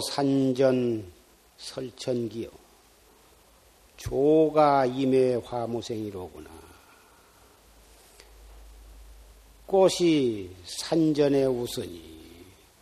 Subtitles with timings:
[0.03, 1.11] 산전
[1.57, 2.51] 설천기요
[3.97, 6.51] 조가 임의 화무생이로구나
[9.67, 12.13] 꽃이 산전에 웃으니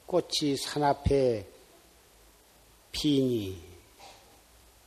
[0.07, 1.47] 꽃이 산 앞에
[2.91, 3.61] 피니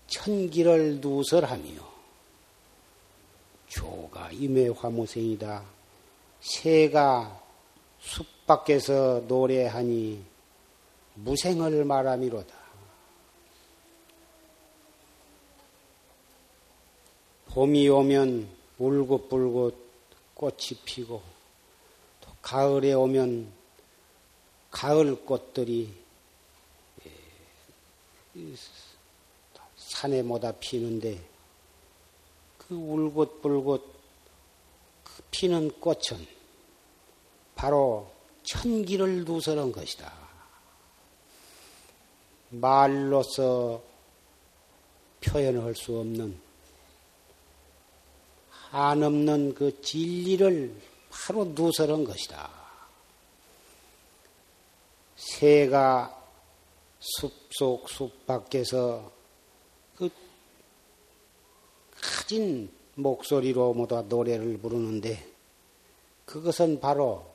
[0.07, 1.93] 천기를 누설하며
[3.67, 5.63] 조가 임의 화무생이다.
[6.41, 7.41] 새가
[7.99, 10.23] 숲 밖에서 노래하니
[11.15, 12.63] 무생을 말함이로다.
[17.47, 19.77] 봄이 오면 울긋불긋
[20.33, 21.21] 꽃이 피고
[22.19, 23.51] 또 가을에 오면
[24.71, 25.93] 가을 꽃들이
[27.05, 28.55] 예,
[29.77, 31.23] 산에 모다 피는데
[32.57, 33.93] 그 울긋불긋
[35.03, 36.25] 그 피는 꽃은
[37.53, 40.22] 바로 천기를 누설한 것이다.
[42.53, 43.81] 말로서
[45.21, 46.39] 표현할 수 없는
[48.49, 50.75] 한없는 그 진리를
[51.09, 52.49] 바로 누설한 것이다.
[55.15, 56.21] 새가
[56.99, 59.11] 숲속 숲 밖에서
[59.95, 60.09] 그
[61.91, 65.27] 가진 목소리로 모두 노래를 부르는데
[66.25, 67.25] 그것은 바로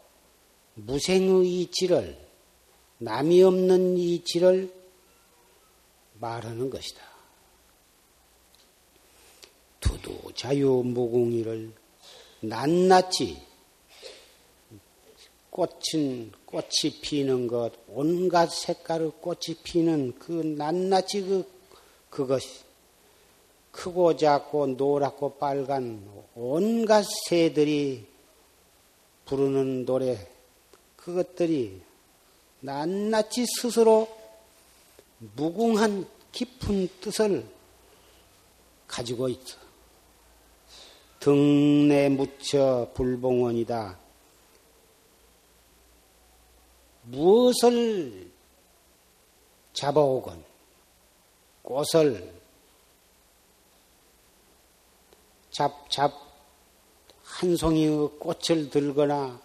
[0.75, 2.19] 무생의 이치를
[2.99, 4.78] 남이 없는 이치를
[6.21, 7.03] 말하는 것이다.
[9.81, 11.73] 두두 자유 무궁이를
[12.41, 13.49] 낱낱이
[15.51, 21.53] 꽃은 꽃이 피는 것, 온갖 색깔의 꽃이 피는 그 낱낱이 그,
[22.11, 22.61] 그것이
[23.73, 28.07] 크고 작고 노랗고 빨간 온갖 새들이
[29.25, 30.31] 부르는 노래,
[30.97, 31.81] 그것들이
[32.61, 34.18] 낱낱이 스스로
[35.19, 37.49] 무궁한 깊은 뜻을
[38.87, 39.57] 가지고 있어.
[41.21, 43.99] 등내 묻혀 불봉원이다.
[47.03, 48.31] 무엇을
[49.73, 50.45] 잡아오건
[51.63, 52.39] 꽃을
[55.51, 56.13] 잡, 잡,
[57.25, 59.41] 한 송이의 꽃을 들거나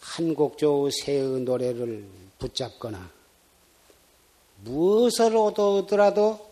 [0.00, 3.17] 한 곡조의 새의 노래를 붙잡거나
[4.64, 6.48] 무엇을 얻어오더라도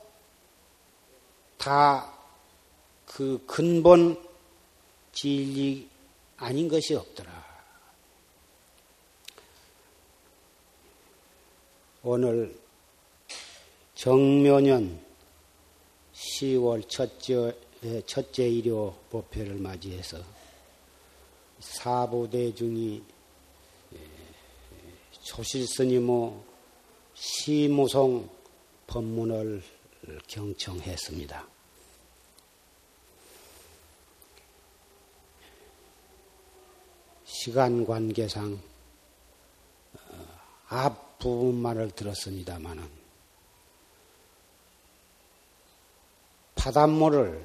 [1.57, 2.17] 다
[3.17, 4.23] 그 근본
[5.13, 5.89] 진리
[6.37, 7.47] 아닌 것이 없더라.
[12.03, 12.55] 오늘
[13.95, 15.03] 정묘년
[16.13, 17.57] 10월 첫째,
[18.05, 20.19] 첫째 일요 법회를 맞이해서
[21.61, 23.03] 사부대중이
[25.23, 26.33] 조실스님의
[27.17, 28.29] 시무송
[28.87, 29.63] 법문을
[30.27, 31.47] 경청했습니다.
[37.25, 38.61] 시간 관계상
[39.95, 40.29] 어,
[40.69, 42.89] 앞부분만을 들었습니다마는
[46.55, 47.43] 바닷물을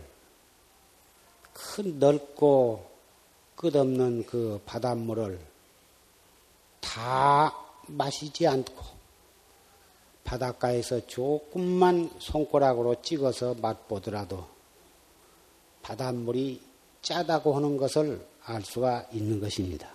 [1.54, 2.92] 큰 넓고
[3.56, 5.40] 끝없는 그 바닷물을
[6.82, 7.56] 다
[7.88, 9.01] 마시지 않고
[10.32, 14.48] 바닷가에서 조금만 손가락으로 찍어서 맛보더라도
[15.82, 16.62] 바닷물이
[17.02, 19.94] 짜다고 하는 것을 알 수가 있는 것입니다.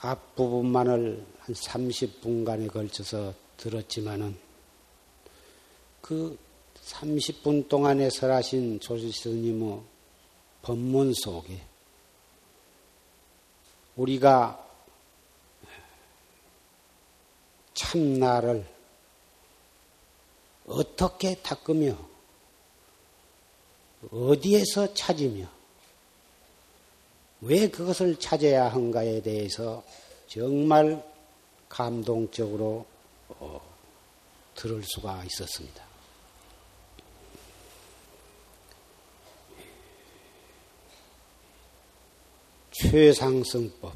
[0.00, 4.38] 앞부분만을 한 30분간에 걸쳐서 들었지만은
[6.00, 6.38] 그
[6.82, 9.80] 30분 동안에 설하신 조실스님의
[10.62, 11.60] 법문 속에
[13.96, 14.65] 우리가
[17.76, 18.66] 참나를
[20.66, 21.96] 어떻게 닦으며
[24.10, 25.46] 어디에서 찾으며
[27.42, 29.84] 왜 그것을 찾아야 한가에 대해서
[30.26, 31.04] 정말
[31.68, 32.86] 감동적으로
[33.28, 33.60] 어,
[34.54, 35.84] 들을 수가 있었습니다.
[42.72, 43.94] 최상승법,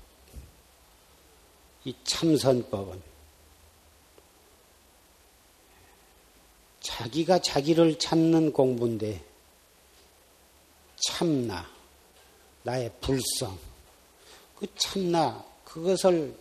[1.85, 3.10] 이 참선법은
[6.81, 9.23] 자기가 자기를 찾는 공부인데
[10.97, 11.67] 참나,
[12.63, 13.59] 나의 불성,
[14.57, 16.35] 그 참나, 그것을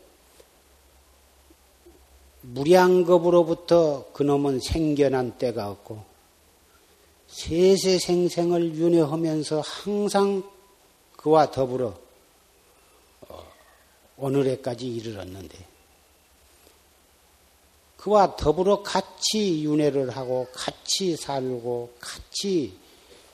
[2.42, 6.04] 무량겁으로부터 그놈은 생겨난 때가 없고
[7.28, 10.44] 세세생생을 윤회하면서 항상
[11.16, 12.00] 그와 더불어
[13.28, 13.52] 어,
[14.18, 15.58] 오늘에까지 이르렀는데
[18.00, 22.78] 그와 더불어 같이 윤회를 하고 같이 살고 같이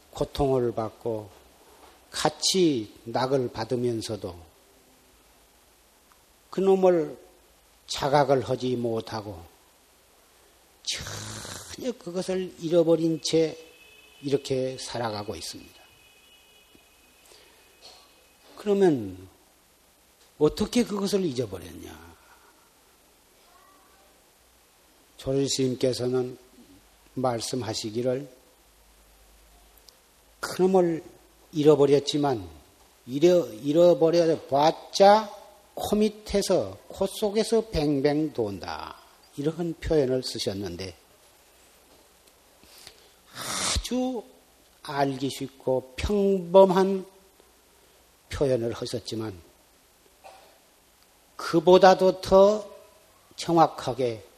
[0.09, 1.29] 고통을 받고
[2.09, 4.35] 같이 낙을 받으면서도
[6.50, 7.15] 그놈을
[7.85, 9.39] 자각을 하지 못하고
[10.81, 13.56] 전혀 그것을 잃어버린 채
[14.23, 15.83] 이렇게 살아가고 있습니다.
[18.56, 19.27] 그러면
[20.39, 22.14] 어떻게 그것을 잊어버렸냐?
[25.25, 26.38] 조실스님께서는
[27.16, 28.30] 말씀하시기를
[30.39, 31.04] 그놈을
[31.51, 32.48] 잃어버렸지만
[33.07, 35.33] 잃어, 잃어버려 봤자
[35.74, 38.98] 코 밑에서 코 속에서 뱅뱅 돈다.
[39.38, 40.95] 이런 표현을 쓰셨는데
[43.33, 44.24] 아주
[44.83, 47.06] 알기 쉽고 평범한
[48.30, 49.38] 표현을 하셨지만
[51.36, 52.69] 그보다도 더
[53.36, 54.35] 정확하게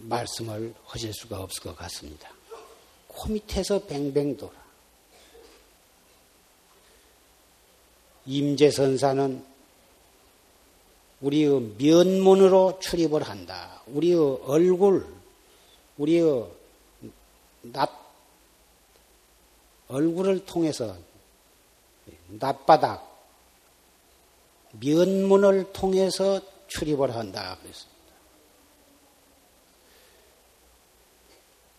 [0.00, 2.30] 말씀을 하실 수가 없을 것 같습니다.
[3.08, 4.52] 코 밑에서 뱅뱅 돌아.
[8.26, 9.44] 임재선사는
[11.20, 13.82] 우리의 면문으로 출입을 한다.
[13.86, 15.06] 우리의 얼굴,
[15.96, 16.46] 우리의
[17.62, 17.90] 낯,
[19.88, 20.96] 얼굴을 통해서
[22.28, 23.08] 낯바닥,
[24.72, 27.56] 면문을 통해서 출입을 한다.
[27.62, 27.97] 그랬습니다.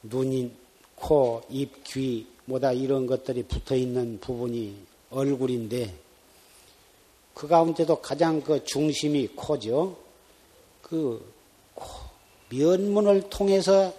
[0.04, 0.52] 눈이,
[0.96, 4.76] 코, 입, 귀, 뭐다 이런 것들이 붙어 있는 부분이
[5.12, 5.96] 얼굴인데
[7.34, 9.98] 그 가운데도 가장 그 중심이 코죠.
[10.82, 11.34] 그
[11.74, 11.88] 코,
[12.50, 13.94] 면문을 통해서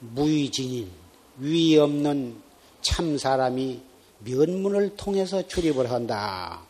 [0.00, 0.90] 무위진인,
[1.38, 2.40] 위 없는
[2.80, 3.80] 참 사람이
[4.20, 6.66] 면문을 통해서 출입을 한다.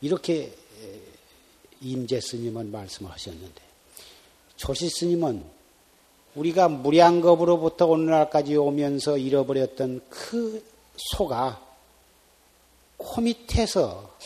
[0.00, 0.52] 이렇게
[1.80, 3.62] 임재 스님은 말씀을 하셨는데,
[4.56, 5.44] 조시 스님은
[6.34, 10.64] 우리가 무량겁으로부터 오늘날까지 오면서 잃어버렸던 그
[10.96, 11.64] 소가
[12.96, 14.16] 코 밑에서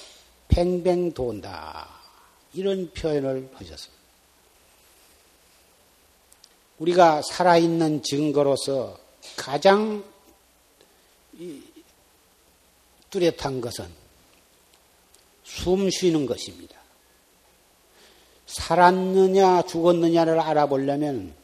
[0.49, 1.89] 뱅뱅 돈다.
[2.55, 3.99] 이런 표현을 하셨습니다.
[6.79, 8.99] 우리가 살아있는 증거로서
[9.37, 10.03] 가장
[13.11, 13.87] 뚜렷한 것은
[15.45, 16.77] 숨 쉬는 것입니다.
[18.47, 21.35] 살았느냐 죽었느냐를 알아보려면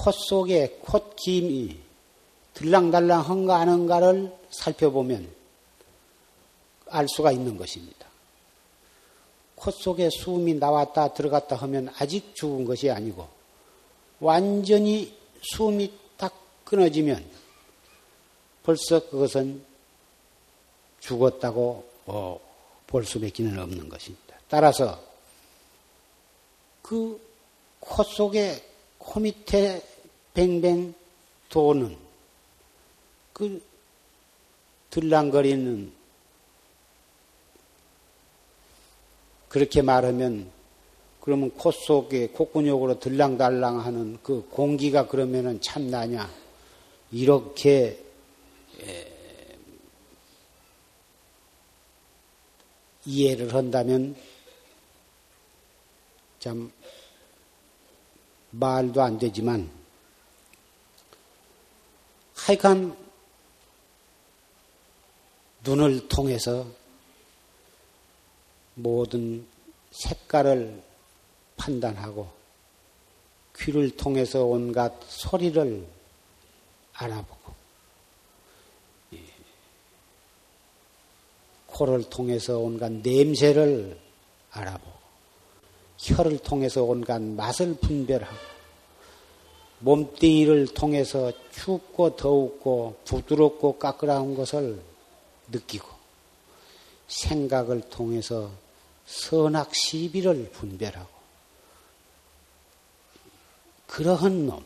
[0.00, 1.78] 콧 속에 콧 김이
[2.54, 5.30] 들랑달랑한가 하는가를 살펴보면
[6.86, 8.06] 알 수가 있는 것입니다.
[9.56, 13.28] 콧 속에 숨이 나왔다 들어갔다 하면 아직 죽은 것이 아니고
[14.20, 16.32] 완전히 숨이 딱
[16.64, 17.22] 끊어지면
[18.62, 19.62] 벌써 그것은
[21.00, 22.40] 죽었다고 어,
[22.86, 24.36] 볼 수밖에 없는 것입니다.
[24.48, 24.98] 따라서
[26.80, 28.69] 그코 속에
[29.00, 29.82] 코 밑에
[30.34, 30.94] 뱅뱅
[31.48, 31.96] 도는
[33.32, 33.60] 그
[34.90, 35.92] 들랑거리는
[39.48, 40.50] 그렇게 말하면
[41.20, 46.30] 그러면 코 속에 콧근육으로 들랑달랑 하는 그 공기가 그러면은 참 나냐?
[47.10, 47.98] 이렇게
[53.04, 54.14] 이해를 한다면
[56.38, 56.70] 참
[58.50, 59.70] 말도 안 되지만
[62.34, 62.96] 하여간
[65.62, 66.66] 눈을 통해서
[68.74, 69.46] 모든
[69.90, 70.82] 색깔을
[71.56, 72.30] 판단하고
[73.56, 75.86] 귀를 통해서 온갖 소리를
[76.94, 77.54] 알아보고
[81.66, 83.98] 코를 통해서 온갖 냄새를
[84.50, 84.99] 알아보고
[86.02, 88.50] 혀를 통해서 온갖 맛을 분별하고
[89.80, 94.82] 몸뚱이를 통해서 춥고 더웁고 부드럽고 까끌한 것을
[95.48, 95.88] 느끼고
[97.08, 98.50] 생각을 통해서
[99.06, 101.20] 선악 시비를 분별하고
[103.86, 104.64] 그러한 놈,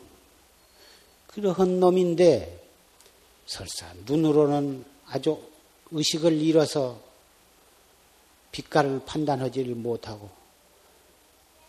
[1.27, 2.63] 그러한 놈인데
[3.45, 5.39] 설사 눈으로는 아주
[5.91, 6.99] 의식을 잃어서
[8.51, 10.44] 빛깔을 판단하지를 못하고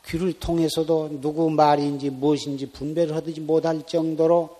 [0.09, 4.57] 귀를 통해서도 누구 말인지 무엇인지 분별을 하지 못할 정도로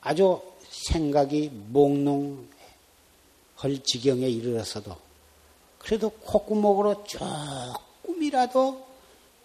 [0.00, 0.40] 아주
[0.70, 2.46] 생각이 몽롱할
[3.84, 4.96] 지경에 이르러서도
[5.78, 8.86] 그래도 콧구멍으로 조금이라도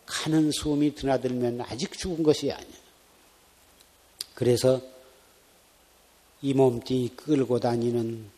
[0.05, 2.83] 가는 숨이 드나들면 아직 죽은 것이 아니야.
[4.35, 4.81] 그래서
[6.41, 8.29] 이 몸뚱이 끌고 다니는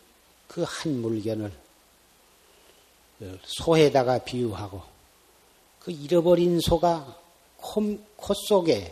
[0.48, 1.52] 그 한 물건을
[3.44, 4.95] 소에다가 비유하고
[5.86, 7.16] 그 잃어버린 소가
[7.58, 7.80] 코,
[8.16, 8.92] 코 속에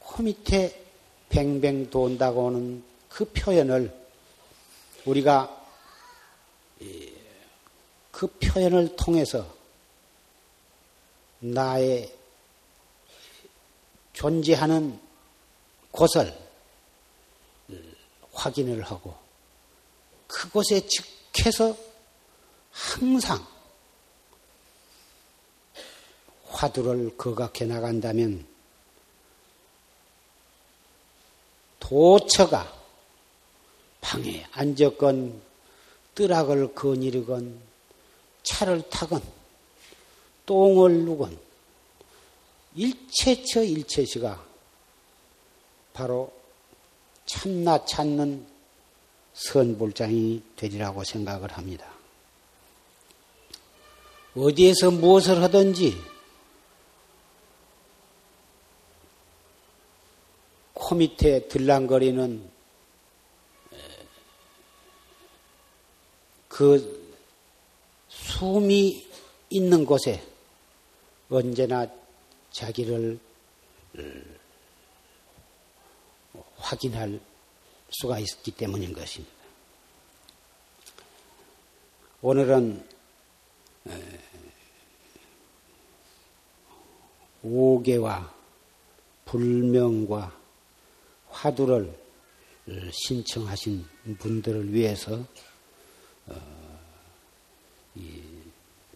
[0.00, 0.84] 코 밑에
[1.28, 3.96] 뱅뱅 돈다고 하는 그 표현을
[5.04, 5.56] 우리가
[8.10, 9.46] 그 표현을 통해서
[11.38, 12.12] 나의
[14.12, 15.00] 존재하는
[15.92, 16.36] 곳을
[18.32, 19.14] 확인을 하고
[20.26, 21.76] 그곳에 즉해서
[22.72, 23.59] 항상
[26.50, 28.46] 화두를 거각해 나간다면
[31.78, 32.72] 도처가
[34.00, 35.40] 방에 앉았건
[36.14, 37.60] 뜨락을 거니르건
[38.42, 39.22] 차를 타건
[40.46, 41.38] 똥을 누건
[42.74, 44.44] 일체처 일체시가
[45.92, 46.32] 바로
[47.26, 48.46] 참나 찾는
[49.34, 51.86] 선불장이 되리라고 생각을 합니다.
[54.36, 55.96] 어디에서 무엇을 하든지
[60.90, 62.50] 코 밑에 들랑거리는
[66.48, 67.16] 그
[68.08, 69.06] 숨이
[69.50, 70.20] 있는 곳에
[71.28, 71.86] 언제나
[72.50, 73.20] 자기를
[76.56, 77.20] 확인할
[77.90, 79.32] 수가 있기 때문인 것입니다.
[82.20, 82.84] 오늘은
[87.44, 88.34] 오계와
[89.24, 90.39] 불명과
[91.40, 91.98] 화두를
[92.92, 93.84] 신청하신
[94.18, 95.24] 분들을 위해서
[96.26, 96.34] 어,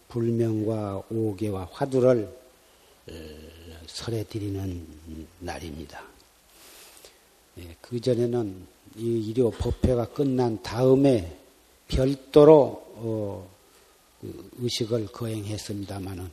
[0.07, 2.23] 불명과 오계와 화두를
[3.07, 3.13] 어,
[3.87, 6.03] 설해 드리는 날입니다.
[7.57, 11.39] 예, 그 전에는 이 일요 법회가 끝난 다음에
[11.87, 13.49] 별도로 어,
[14.21, 16.29] 그 의식을 거행했습니다마는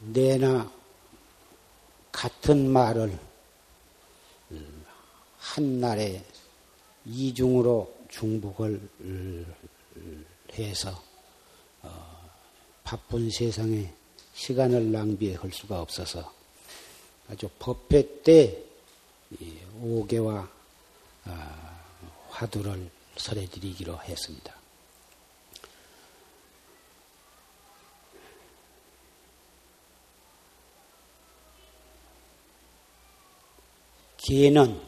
[0.00, 0.79] 내나
[2.12, 3.18] 같은 말을
[5.38, 6.24] 한 날에
[7.04, 8.80] 이중으로 중복을
[10.52, 11.02] 해서
[11.82, 12.30] 어,
[12.84, 13.92] 바쁜 세상에
[14.34, 16.32] 시간을 낭비할 수가 없어서
[17.28, 18.62] 아주 법회 때
[19.80, 20.48] 오개와
[21.24, 21.80] 아,
[22.28, 24.59] 화두를 설해드리기로 했습니다.
[34.30, 34.80] 개는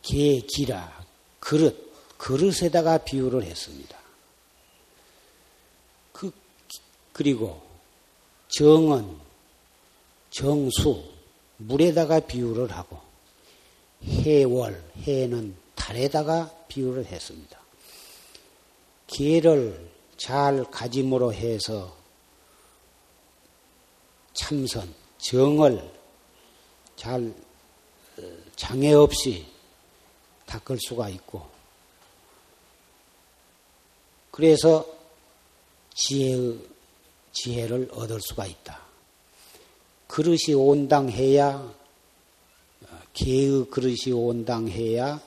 [0.00, 1.04] 개 기라
[1.38, 3.98] 그릇 그릇에다가 비유를 했습니다.
[6.14, 6.32] 그
[7.12, 7.60] 그리고
[8.48, 9.18] 정은
[10.30, 11.04] 정수
[11.58, 12.98] 물에다가 비유를 하고
[14.02, 17.60] 해월 해는 달에다가 비유를 했습니다.
[19.08, 21.94] 개를 잘 가짐으로 해서
[24.32, 25.97] 참선 정을
[26.98, 27.32] 잘
[28.18, 28.22] 어,
[28.56, 29.46] 장애 없이
[30.46, 31.46] 닦을 수가 있고
[34.32, 34.84] 그래서
[35.94, 36.58] 지혜의
[37.32, 38.80] 지혜를 얻을 수가 있다.
[40.08, 41.72] 그릇이 온당해야
[43.12, 45.20] 개의 그릇이 온당해야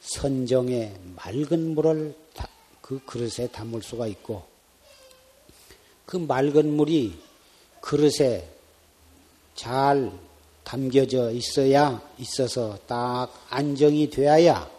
[0.00, 2.14] 선정에 맑은 물을
[2.80, 4.46] 그 그릇에 담을 수가 있고
[6.06, 7.18] 그 맑은 물이
[7.80, 8.48] 그릇에
[9.54, 10.12] 잘
[10.68, 14.70] 담겨져 있어야 있어서 딱 안정이 되어야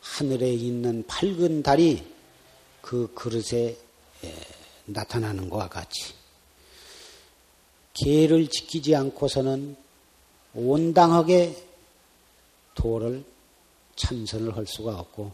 [0.00, 2.06] 하늘에 있는 밝은 달이
[2.80, 3.76] 그 그릇에
[4.84, 6.14] 나타나는 것과 같이
[7.92, 9.76] 계를 지키지 않고서는
[10.54, 11.60] 온당하게
[12.76, 13.24] 도를
[13.96, 15.32] 참선을 할 수가 없고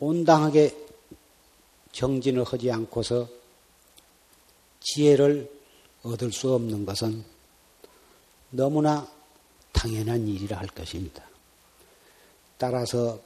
[0.00, 0.76] 온당하게
[1.92, 3.28] 정진을 하지 않고서
[4.80, 5.61] 지혜를
[6.02, 7.24] 얻을 수 없는 것은
[8.50, 9.08] 너무나
[9.72, 11.24] 당연한 일이라 할 것입니다.
[12.58, 13.20] 따라서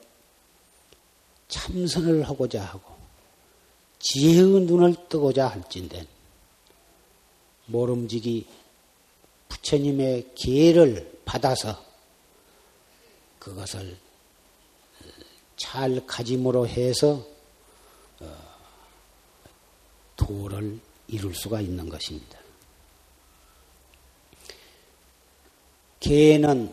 [1.48, 2.96] 참선을 하고자 하고
[3.98, 6.06] 지혜의 눈을 뜨고자 할진된
[7.66, 8.46] 모름지기
[9.48, 11.84] 부처님의 기회를 받아서
[13.38, 13.96] 그것을
[15.56, 17.26] 잘 가짐으로 해서
[18.20, 18.36] 어,
[20.16, 22.35] 도를 이룰 수가 있는 것입니다.
[26.06, 26.72] 개는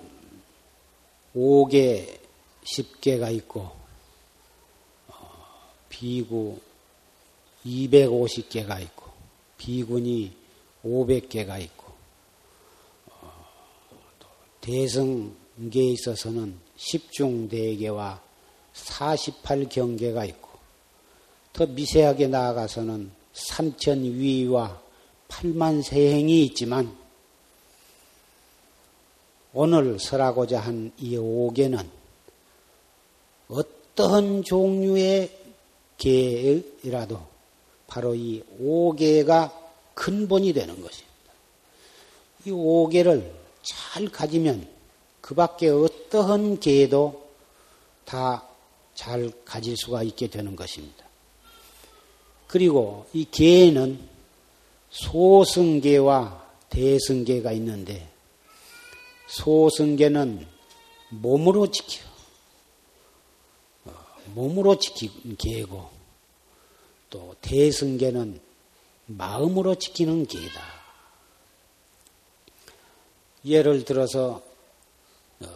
[1.36, 2.20] 5개,
[2.66, 3.62] 10개가 있고,
[5.08, 5.14] 어,
[5.90, 6.60] 비구
[7.66, 9.06] 250개가 있고,
[9.58, 10.32] 비군이
[10.86, 11.94] 500개가 있고,
[13.10, 13.46] 어,
[14.62, 18.22] 대성계에 있어서는 10중 대계와
[18.76, 20.50] 48경계가 있고,
[21.54, 24.80] 더 미세하게 나아가서는 3천 위와
[25.28, 27.03] 8만 세행이 있지만,
[29.54, 31.90] 오늘 설하고자 한 이 오계는
[33.48, 35.32] 어떠한 종류의
[35.98, 37.22] 계이라도
[37.88, 39.54] 바로 이 오계가
[39.94, 41.14] 근본이 되는 것입니다.
[42.46, 44.68] 이 오계를 잘 가지면
[45.22, 47.30] 그 밖에 어떠한 계도
[48.06, 48.54] 다
[48.96, 51.06] 잘 가질 수가 있게 되는 것입니다.
[52.48, 54.00] 그리고 이 계에는
[54.92, 58.08] 소승계와 대승계가 있는데
[59.34, 60.48] 소승계는
[61.10, 62.06] 몸으로 지켜
[63.86, 63.92] 어,
[64.28, 65.90] 몸으로 지키는 계고
[67.10, 68.40] 또 대승계는
[69.08, 70.62] 마음으로 지키는 길이다.
[73.46, 74.44] 예를 들어서
[75.40, 75.48] 어,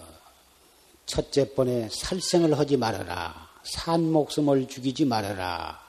[1.05, 3.47] 첫째 번에 살생을 하지 말아라.
[3.63, 5.85] 산 목숨을 죽이지 말아라.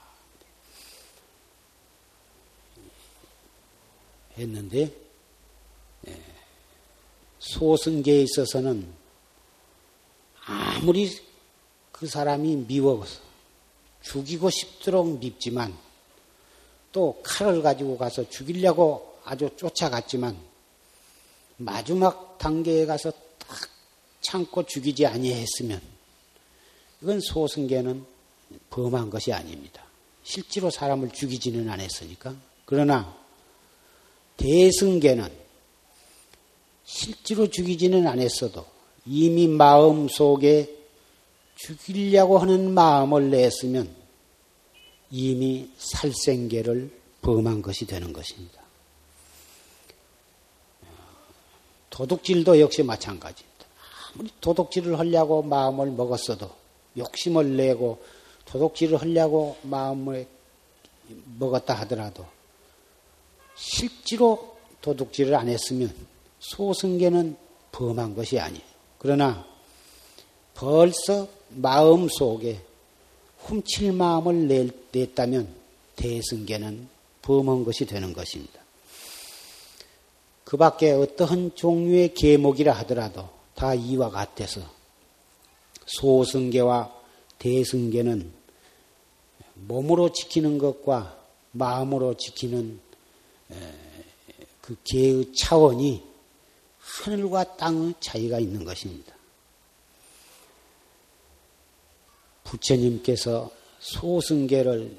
[4.37, 5.08] 했는데 예,
[7.39, 8.87] 소승계에 있어서는
[10.45, 11.11] 아무리
[11.93, 13.21] 그 사람이 미워서
[14.03, 15.77] 죽이고 싶도록 밉지만
[16.93, 20.37] 또 칼을 가지고 가서 죽이려고 아주 쫓아갔지만
[21.59, 23.49] 마지막 단계에 가서 딱
[24.21, 25.81] 참고 죽이지 아니했으면
[27.03, 28.05] 이건 소승계는
[28.71, 29.85] 범한 것이 아닙니다.
[30.23, 32.35] 실제로 사람을 죽이지는 않았으니까.
[32.65, 33.17] 그러나
[34.37, 35.48] 대승계는
[36.91, 38.65] 실제로 죽이지는 않았어도
[39.05, 40.75] 이미 마음 속에
[41.55, 43.95] 죽이려고 하는 마음을 냈으면
[45.11, 48.63] 이미 살생계를 범한 것이 되는 것입니다.
[51.91, 53.67] 도둑질도 역시 마찬가지입니다.
[54.15, 56.51] 아무리 도둑질을 하려고 마음을 먹었어도
[56.97, 58.03] 욕심을 내고
[58.47, 60.27] 도둑질을 하려고 마음을
[61.39, 62.25] 먹었다 하더라도
[63.57, 65.95] 실제로 도둑질을 안 했으면
[66.41, 67.37] 소승계는
[67.73, 68.65] 범한 것이 아니에요.
[68.99, 69.47] 그러나
[70.55, 72.61] 벌써 마음 속에
[73.39, 75.55] 훔칠 마음을 냈다면
[75.97, 76.89] 대승계는
[77.23, 78.61] 범한 것이 되는 것입니다.
[80.45, 84.63] 그 밖에 어떠한 종류의 계목이라 하더라도 다 이와 같아서
[85.87, 86.93] 소승계와
[87.39, 88.33] 대승계는
[89.55, 91.19] 몸으로 지키는 것과
[91.53, 92.81] 마음으로 지키는
[94.61, 96.08] 그 계의 차원이
[97.01, 99.15] 하늘과 땅의 차이가 있는 것입니다.
[102.45, 104.97] 부처님께서 소승계를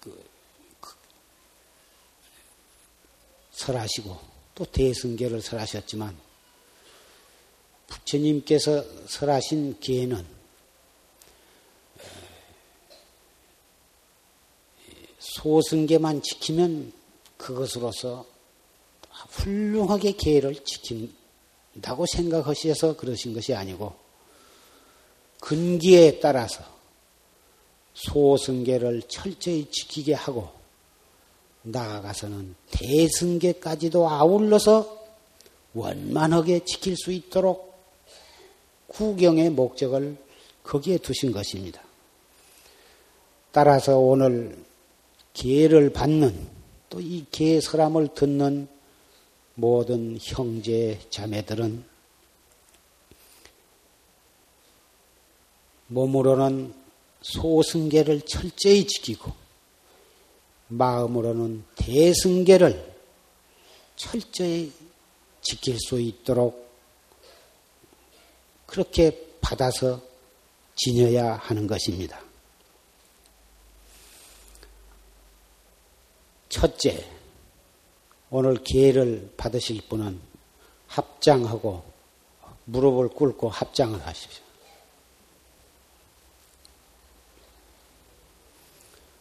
[0.00, 0.24] 그,
[0.80, 0.94] 그,
[3.52, 4.18] 설하시고
[4.54, 6.16] 또 대승계를 설하셨지만
[7.86, 10.26] 부처님께서 설하신 계는
[15.18, 16.92] 소승계만 지키면
[17.36, 18.33] 그것으로서
[19.28, 23.94] 훌륭하게 계를 지킨다고 생각하셔서 그러신 것이 아니고
[25.40, 26.64] 근기에 따라서
[27.94, 30.50] 소승계를 철저히 지키게 하고
[31.62, 35.04] 나아가서는 대승계까지도 아울러서
[35.74, 37.74] 원만하게 지킬 수 있도록
[38.88, 40.16] 구경의 목적을
[40.62, 41.82] 거기에 두신 것입니다.
[43.52, 44.56] 따라서 오늘
[45.32, 46.48] 계를 받는
[46.90, 48.68] 또이 계설함을 듣는
[49.54, 51.84] 모든 형제 자매들은
[55.86, 56.74] 몸으로는
[57.22, 59.32] 소승계를 철저히 지키고
[60.68, 62.94] 마음으로는 대승계를
[63.96, 64.72] 철저히
[65.40, 66.68] 지킬 수 있도록
[68.66, 70.02] 그렇게 받아서
[70.74, 72.20] 지녀야 하는 것입니다.
[76.48, 77.13] 첫째,
[78.36, 80.20] 오늘 기회를 받으실 분은
[80.88, 81.84] 합장하고
[82.64, 84.42] 무릎을 꿇고 합장을 하십시오.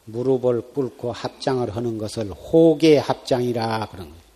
[0.06, 4.28] 무릎을 꿇고 합장을 하는 것을 호계 합장이라 그런 겁니다.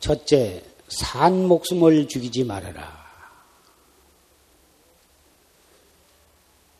[0.00, 3.00] 첫째, 산 목숨을 죽이지 말아라.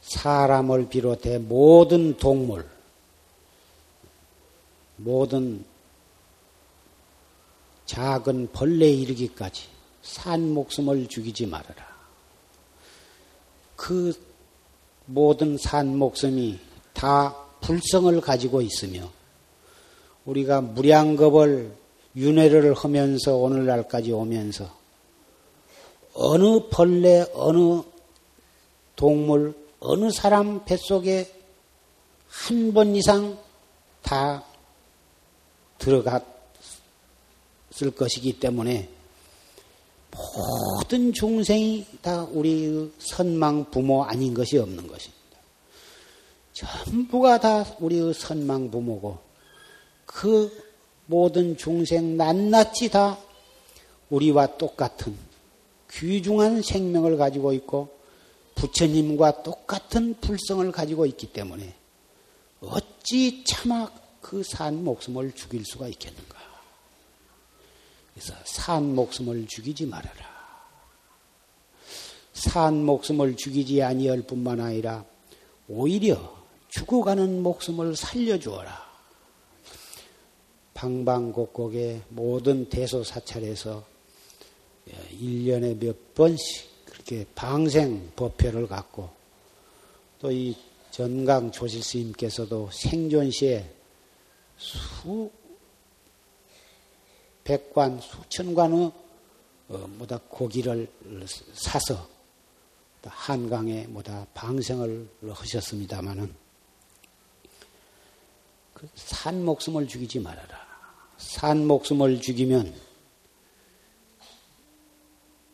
[0.01, 2.71] 사람을 비롯해 모든 동물,
[4.96, 5.64] 모든
[7.87, 9.64] 작은 벌레 이르기까지
[10.02, 11.92] 산 목숨을 죽이지 말아라.
[13.76, 14.12] 그
[15.07, 16.59] 모든 산 목숨이
[16.92, 19.11] 다 불성을 가지고 있으며
[20.24, 21.74] 우리가 무량겁을
[22.14, 24.70] 윤회를 하면서 오늘날까지 오면서
[26.14, 27.83] 어느 벌레, 어느
[28.96, 31.33] 동물, 어느 사람 뱃속에
[32.28, 33.38] 한 번 이상
[34.02, 34.44] 다
[35.83, 36.23] 들어갔을
[37.97, 38.88] 것이기 때문에
[40.12, 45.23] 모든 중생이 다 우리 선망 부모 아닌 것이 없는 것입니다.
[46.53, 49.18] 전부가 다 우리의 선망 부모고
[50.07, 50.51] 그
[51.07, 53.18] 모든 중생 낱낱이 다
[54.11, 55.16] 우리와 똑같은
[55.90, 57.88] 귀중한 생명을 가지고 있고
[58.55, 61.75] 부처님과 똑같은 불성을 가지고 있기 때문에
[62.61, 63.90] 어찌 차마
[64.22, 66.38] 그 산 목숨을 죽일 수가 있겠는가.
[68.14, 70.32] 그래서 산 목숨을 죽이지 말아라.
[72.32, 75.04] 산 목숨을 죽이지 아니할 뿐만 아니라
[75.68, 78.90] 오히려 죽어가는 목숨을 살려주어라.
[80.74, 83.85] 방방곡곡의 모든 대소사찰에서
[85.20, 89.11] 1년에 몇 번씩 그렇게 방생 법회를 갖고
[90.18, 90.56] 또 이
[90.92, 93.82] 전강 조실 스님께서도 생존시에
[94.62, 95.31] 수
[97.44, 98.92] 백관 수천관의
[99.68, 100.88] 어, 뭐다 고기를
[101.55, 102.09] 사서
[103.05, 106.35] 한강에 뭐다 방생을 하셨습니다마는
[108.75, 110.61] 그 산 목숨을 죽이지 말아라.
[111.16, 112.75] 산 목숨을 죽이면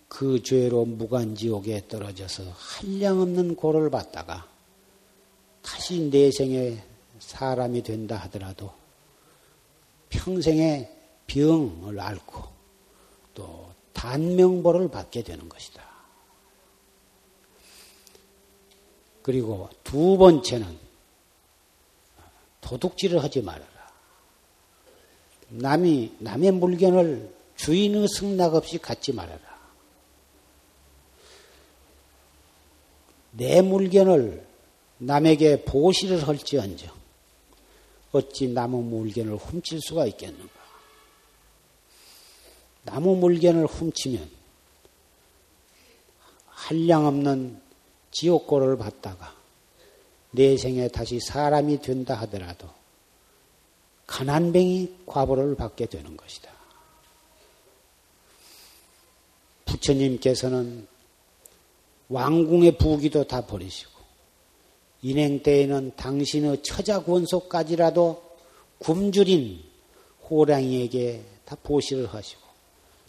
[0.08, 4.48] 그 죄로 무간지옥에 떨어져서 한량없는 고를 받다가
[5.60, 6.82] 다시 내생에
[7.18, 8.72] 사람이 된다 하더라도
[10.10, 10.90] 평생에
[11.26, 12.44] 병을 앓고
[13.34, 15.86] 또 단명보를 받게 되는 것이다.
[19.22, 20.78] 그리고 두 번째는
[22.62, 23.68] 도둑질을 하지 말아라.
[25.48, 29.40] 남이 남의 물건을 주인의 승낙 없이 갖지 말아라.
[33.32, 34.46] 내 물건을
[34.98, 36.97] 남에게 보시를 할지언정
[38.12, 40.58] 어찌 남의 물건을 훔칠 수가 있겠는가?
[42.84, 44.30] 나무 물건을 훔치면
[46.46, 47.60] 한량없는
[48.10, 49.34] 지옥고를 받다가
[50.30, 52.68] 내 생에 다시 사람이 된다 하더라도
[54.06, 56.50] 가난뱅이 과보를 받게 되는 것이다.
[59.66, 60.86] 부처님께서는
[62.08, 63.97] 왕궁의 부귀도 다 버리시고
[65.02, 68.22] 인행 때에는 당신의 처자 권속까지라도
[68.78, 69.62] 굶주린
[70.28, 72.42] 호랑이에게 다 보시를 하시고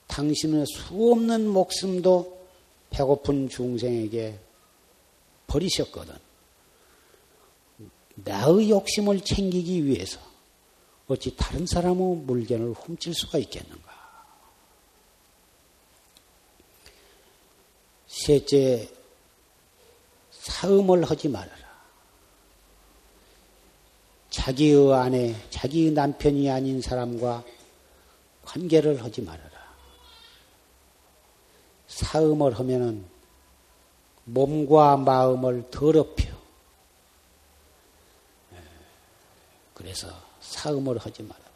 [0.07, 2.39] 당신의 수없는 목숨도
[2.89, 4.39] 배고픈 중생에게
[5.47, 6.15] 버리셨거든.
[8.15, 10.19] 나의 욕심을 챙기기 위해서
[11.07, 13.89] 어찌 다른 사람의 물건을 훔칠 수가 있겠는가?
[18.07, 18.89] 셋째,
[20.31, 21.68] 사음을 하지 말아라.
[24.29, 27.43] 자기의 아내, 자기 남편이 아닌 사람과
[28.43, 29.49] 관계를 하지 말아라.
[31.87, 33.05] 사음을 하면은
[34.25, 36.29] 몸과 마음을 더럽혀.
[39.73, 40.07] 그래서
[40.41, 41.49] 사음을 하지 말아라.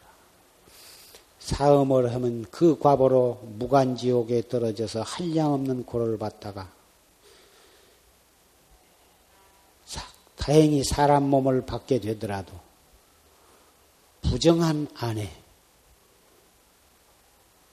[1.38, 6.73] 사음을 하면 그 과보로 무간지옥에 떨어져서 한량없는 고를 받다가
[10.36, 12.52] 다행히 사람 몸을 받게 되더라도
[14.22, 15.30] 부정한 아내,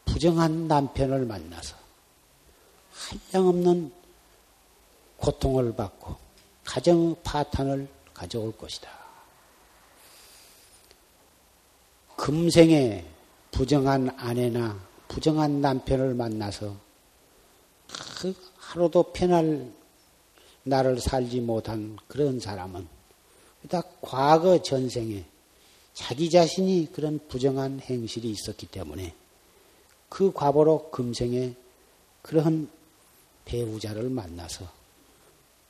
[0.05, 1.75] 부정한 남편을 만나서
[2.91, 3.91] 한량없는
[5.17, 6.15] 고통을 받고
[6.63, 8.89] 가정 파탄을 가져올 것이다.
[12.15, 13.05] 금생에
[13.51, 16.75] 부정한 아내나 부정한 남편을 만나서
[18.19, 19.71] 그 하루도 편할
[20.63, 22.87] 나를 살지 못한 그런 사람은
[23.69, 25.25] 다 과거 전생에
[25.93, 29.13] 자기 자신이 그런 부정한 행실이 있었기 때문에
[30.09, 31.53] 그 과보로 금생에
[32.21, 32.69] 그런
[33.45, 34.67] 배우자를 만나서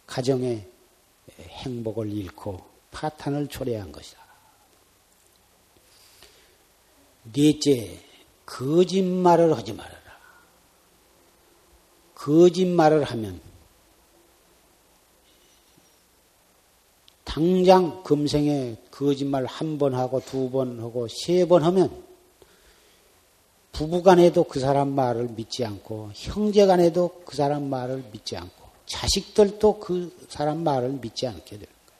[0.07, 0.67] 가정의
[1.39, 2.59] 행복을 잃고
[2.91, 4.19] 파탄을 초래한 것이다.
[7.33, 8.03] 넷째,
[8.45, 10.01] 거짓말을 하지 말아라.
[12.15, 13.39] 거짓말을 하면
[17.31, 21.89] 당장 금생에 거짓말 한 번 하고 두 번 하고 세 번 하면
[23.71, 30.61] 부부간에도 그 사람 말을 믿지 않고 형제간에도 그 사람 말을 믿지 않고 자식들도 그 사람
[30.63, 31.99] 말을 믿지 않게 되는 거예요.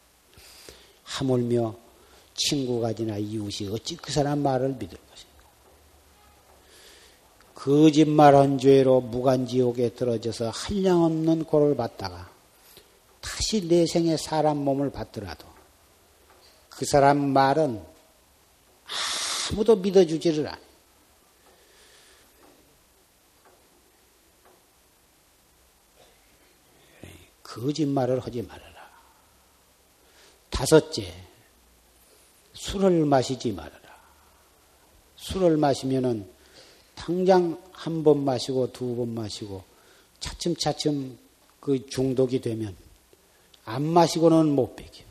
[1.04, 1.76] 하물며
[2.36, 5.32] 친구가지나 이웃이 어찌 그 사람 말을 믿을 것인가.
[7.56, 12.31] 거짓말한 죄로 무간지옥에 떨어져서 한량없는 고를 받다가
[13.22, 15.46] 다시 내 생에 사람 몸을 받더라도
[16.70, 17.84] 그 사람 말은
[19.52, 20.60] 아무도 믿어주지를 않아.
[27.44, 28.72] 거짓말을 하지 말아라.
[30.50, 31.14] 다섯째,
[32.54, 33.82] 술을 마시지 말아라.
[35.16, 36.30] 술을 마시면은
[36.96, 39.64] 당장 한 번 마시고 두 번 마시고
[40.20, 41.18] 차츰차츰
[41.60, 42.76] 그 중독이 되면
[43.66, 45.04] 안 마시고는 못 배겨.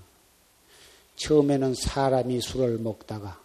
[1.16, 3.40] 처음에는 사람이 술을 먹다가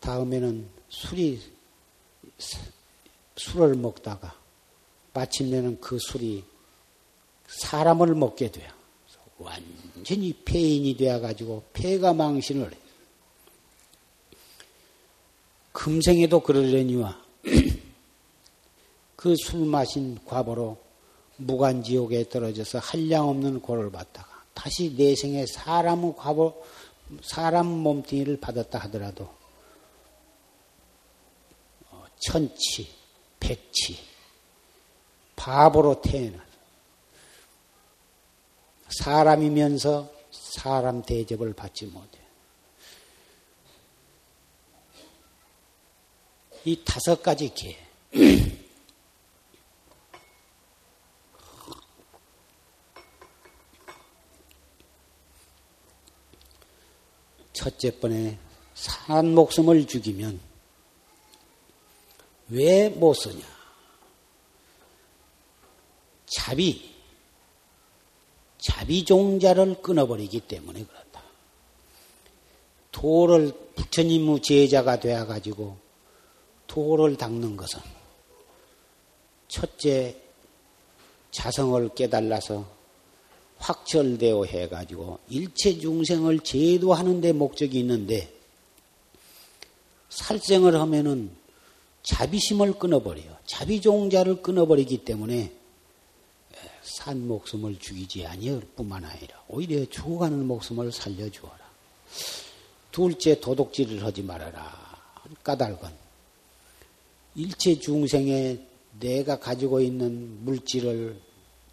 [0.00, 1.40] 다음에는 술이
[3.36, 4.38] 술을 먹다가
[5.12, 6.44] 마침내는 그 술이
[7.48, 8.70] 사람을 먹게 돼요.
[9.38, 12.78] 완전히 폐인이 되어가지고 폐가 망신을 해.
[15.72, 17.22] 금생에도 그러려니와
[19.16, 20.78] 그 술 마신 과보로
[21.36, 26.64] 무간지옥에 떨어져서 한량없는 고를 받다가 다시 내생에 사람의 과보,
[27.22, 29.28] 사람 몸뚱이를 받았다 하더라도
[31.90, 32.88] 어, 천치,
[33.38, 33.98] 백치,
[35.36, 36.44] 바보로 태어나
[38.88, 42.18] 사람이면서 사람 대접을 받지 못해.
[46.64, 47.76] 이 다섯 가지 개.
[57.56, 58.38] 첫째 번에
[58.74, 60.38] 산 목숨을 죽이면
[62.50, 63.44] 왜 못 쓰냐?
[66.26, 66.94] 자비,
[68.58, 71.22] 자비종자를 끊어버리기 때문에 그렇다.
[72.92, 75.76] 도를 부처님의 제자가 되어가지고
[76.66, 77.80] 도를 닦는 것은
[79.48, 80.20] 첫째
[81.30, 82.66] 자성을 깨달아서
[83.58, 88.32] 확철되어 해가지고 일체 중생을 제도하는 데 목적이 있는데
[90.08, 91.30] 살생을 하면은
[92.02, 93.36] 자비심을 끊어버려요.
[93.46, 95.52] 자비종자를 끊어버리기 때문에
[96.82, 101.58] 산 목숨을 죽이지 아니할 뿐만 아니라 오히려 죽어가는 목숨을 살려주어라.
[102.92, 104.86] 둘째 도둑질을 하지 말아라.
[105.42, 105.90] 까닭은
[107.34, 108.60] 일체 중생에
[109.00, 111.20] 내가 가지고 있는 물질을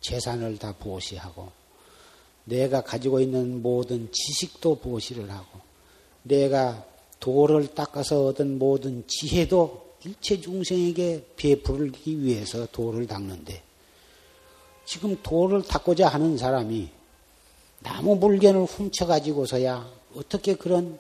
[0.02, 1.52] 재산을 다 보시하고
[2.46, 5.60] 내가 가지고 있는 모든 지식도 보시를 하고
[6.24, 6.86] 내가
[7.20, 13.62] 도를 닦아서 얻은 모든 지혜도 일체 중생에게 베풀기 위해서 도를 닦는데
[14.86, 16.90] 지금 도를 닦고자 하는 사람이
[17.80, 21.00] 나무 물견을 훔쳐 가지고서야 어떻게 그런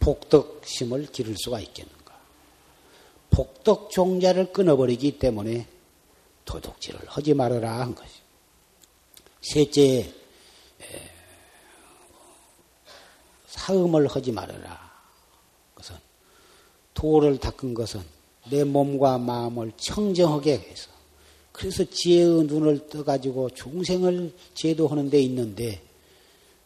[0.00, 2.18] 복덕심을 기를 수가 있겠는가.
[3.30, 5.66] 복덕 종자를 끊어버리기 때문에
[6.44, 8.10] 도둑질을 하지 말아라 한 것이.
[9.40, 10.12] 셋째,
[13.48, 14.88] 사음을 하지 말아라.
[15.74, 15.96] 그것은
[16.94, 18.02] 도를 닦은 것은
[18.50, 20.90] 내 몸과 마음을 청정하게 해서
[21.52, 25.82] 그래서 지혜의 눈을 떠가지고 중생을 제도하는 데 있는데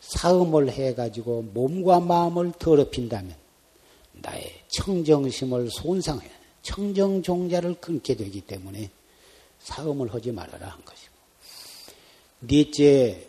[0.01, 3.35] 사음을 해가지고 몸과 마음을 더럽힌다면
[4.13, 6.31] 나의 청정심을 손상해
[6.63, 8.91] 청정종자를 끊게 되기 때문에
[9.61, 11.13] 사음을 하지 말아라 한 것이고
[12.41, 13.29] 넷째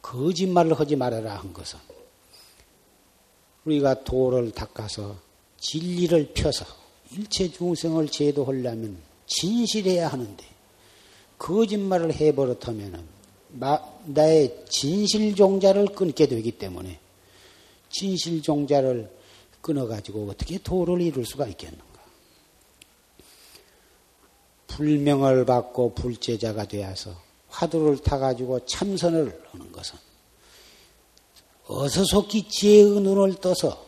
[0.00, 1.78] 거짓말을 하지 말아라 한 것은
[3.64, 5.16] 우리가 도를 닦아서
[5.58, 6.64] 진리를 펴서
[7.12, 8.96] 일체 중생을 제도하려면
[9.26, 10.44] 진실해야 하는데
[11.38, 13.06] 거짓말을 해버릇하면
[14.06, 16.98] 나의 진실종자를 끊게 되기 때문에
[17.90, 19.10] 진실종자를
[19.60, 21.84] 끊어가지고 어떻게 도를 이룰 수가 있겠는가?
[24.68, 27.14] 불명을 받고 불제자가 되어서
[27.48, 29.98] 화두를 타가지고 참선을 하는 것은
[31.74, 33.82] 어서 속히 지혜의 눈을 떠서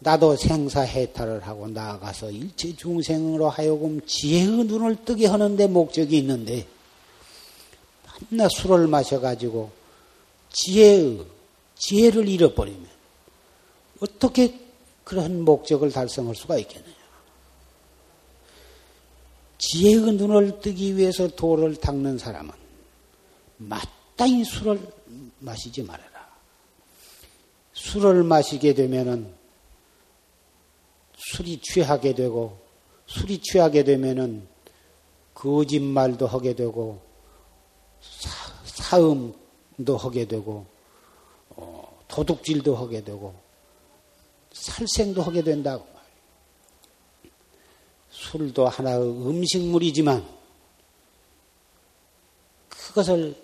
[0.00, 6.66] 나도 생사해탈을 하고 나아가서 일체 중생으로 하여금 지혜의 눈을 뜨게 하는데 목적이 있는데
[8.30, 9.70] 맨날 술을 마셔가지고
[10.50, 11.24] 지혜의
[11.76, 12.86] 지혜를 잃어버리면
[14.00, 14.60] 어떻게
[15.04, 16.94] 그런 목적을 달성할 수가 있겠느냐?
[19.58, 22.52] 지혜의 눈을 뜨기 위해서 도를 닦는 사람은
[23.58, 24.80] 마땅히 술을
[25.38, 26.11] 마시지 말아라.
[27.72, 29.34] 술을 마시게 되면은
[31.16, 32.58] 술이 취하게 되고
[33.06, 34.46] 술이 취하게 되면은
[35.34, 37.00] 거짓말도 하게 되고
[38.64, 40.66] 사, 음도 하게 되고
[41.50, 43.34] 어, 도둑질도 하게 되고
[44.52, 45.86] 살생도 하게 된다고.
[48.10, 50.24] 술도 하나의 음식물이지만
[52.68, 53.34] 그것을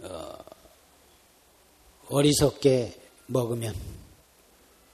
[0.00, 0.38] 어,
[2.08, 3.01] 어리석게
[3.32, 3.74] 먹으면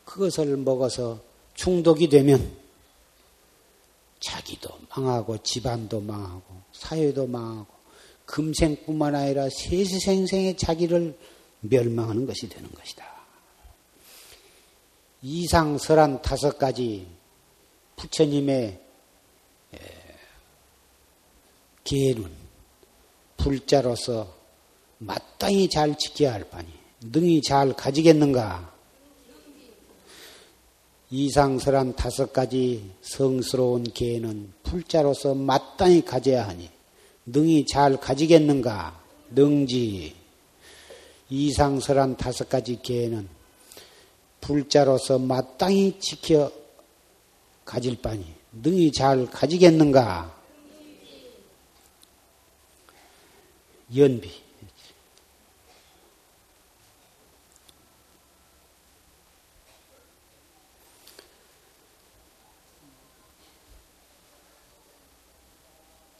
[0.04, 1.20] 그것을 먹어서
[1.54, 2.56] 중독이 되면
[4.20, 7.66] 자기도 망하고 집안도 망하고 사회도 망하고
[8.24, 11.18] 금생뿐만 아니라 세세생생의 자기를
[11.60, 13.06] 멸망하는 것이 되는 것이다.
[15.22, 17.06] 이상 설한 다섯 가지
[17.96, 18.80] 부처님의
[21.84, 22.30] 계는
[23.36, 24.36] 불자로서
[24.98, 28.72] 마땅히 잘 지켜야 할 바니 능히 잘 가지겠는가?
[31.10, 36.68] 이상설한 다섯 가지 성스러운 계는 풀자로서 마땅히 가져야 하니
[37.24, 39.00] 능히 잘 가지겠는가?
[39.30, 40.14] 능지.
[41.30, 43.28] 이상설한 다섯 가지 계는
[44.40, 46.50] 불자로서 마땅히 지켜
[47.64, 50.36] 가질 바니 능히 잘 가지겠는가?
[53.94, 54.47] 연비.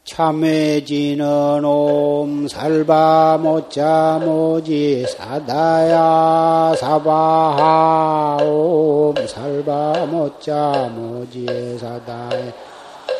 [0.08, 11.46] 참해지는 옴 살바 모자 모지 사다야 사바하 옴 살바 모자 모지
[11.78, 12.52] 사다야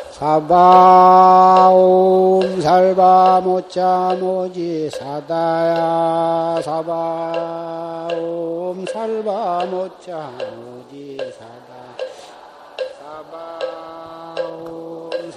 [0.09, 11.68] 사바 옴 살바 모자 모지 사다야 사바 옴 살바 모자 모지 사다 사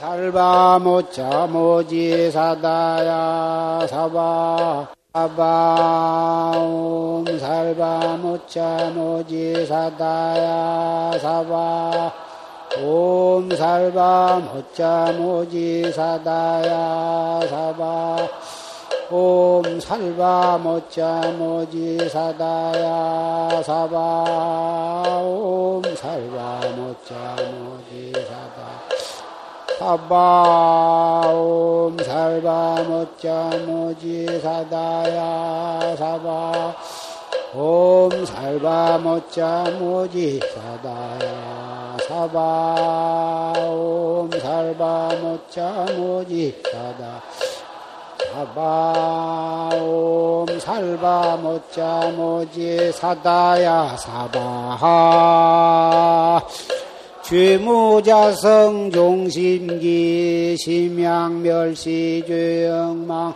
[0.03, 12.13] 살바 모자 모지 사다야 사바 사바 옴 살바 모자 모지 사다야 사바
[12.83, 18.17] 옴 살바 모자 모지 사다야 사바
[19.09, 28.82] 옴 살바 모자 모지 사다야 사바 옴 살바 모자 모지 사다
[29.83, 36.77] 사바 옴 살바 모자 모지 사다야 사바.
[37.53, 43.55] 옴 살바 모자 모지 사다야 사바.
[43.59, 47.21] 옴 살바 모자 모지 사다.
[48.33, 49.71] 사바.
[49.81, 54.81] 옴 살바 모자 모지 사다야 사바하
[57.25, 63.35] 죄무자성 종심기 심양멸시 죄영망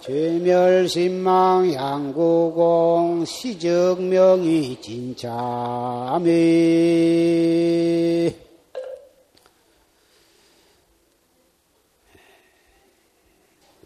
[0.00, 6.28] 죄멸신망 양구공 시적명이 진짜미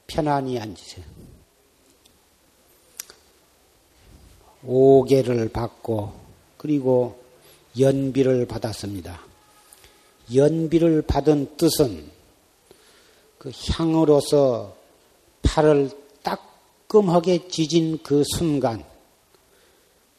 [0.06, 1.04] 편안히 앉으세요.
[4.64, 6.12] 오계를 받고
[6.56, 7.20] 그리고
[7.78, 9.31] 연비를 받았습니다.
[10.34, 12.10] 연비를 받은 뜻은
[13.38, 14.76] 그 향으로서
[15.42, 15.90] 팔을
[16.22, 18.84] 따끔하게 지진 그 순간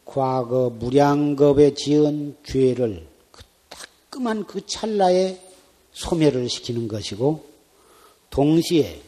[0.06, 5.40] 과거 무량겁에 지은 죄를 그 따끔한 그 찰나에
[5.94, 7.46] 소멸을 시키는 것이고
[8.30, 9.02] 동시에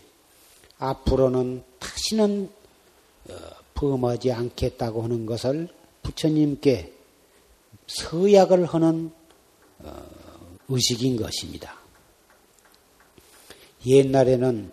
[0.77, 2.49] 앞으로는 다시는
[3.29, 3.33] 어,
[3.73, 5.67] 범하지 않겠다고 하는 것을
[6.03, 6.93] 부처님께
[7.87, 9.11] 서약을 하는
[9.79, 10.24] 어,
[10.67, 11.77] 의식인 것입니다.
[13.85, 14.71] 옛날에는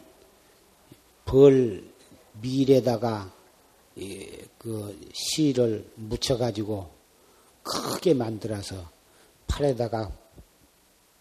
[1.24, 1.84] 벌
[2.40, 3.32] 밀에다가
[4.58, 6.90] 그 실을 묻혀가지고
[7.62, 8.90] 크게 만들어서
[9.46, 10.10] 팔에다가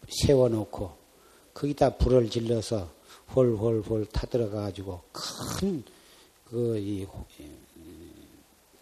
[0.09, 0.97] 세워놓고
[1.53, 2.91] 거기다 불을 질러서
[3.35, 5.83] 홀홀홀 타들어가가지고 큰
[6.51, 7.07] 그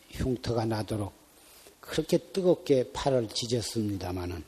[0.10, 1.14] 흉터가 나도록
[1.80, 4.44] 그렇게 뜨겁게 팔을 지졌습니다마는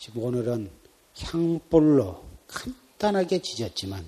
[0.00, 0.70] 지금 오늘은
[1.14, 4.02] 향불로 간단하게 지졌지만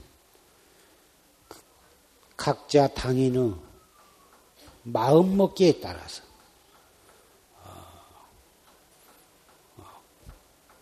[2.34, 3.55] 각자 당인의
[4.84, 6.22] 마음먹기에 따라서
[7.59, 7.74] 어,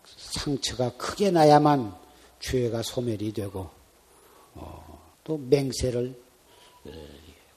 [0.07, 1.93] 상처가 크게 나야만
[2.39, 3.69] 죄가 소멸이 되고
[4.55, 6.17] 어, 또 맹세를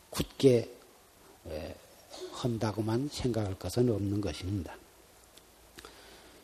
[0.09, 0.75] 굳게
[2.31, 4.75] 한다고만 생각할 것은 없는 것입니다.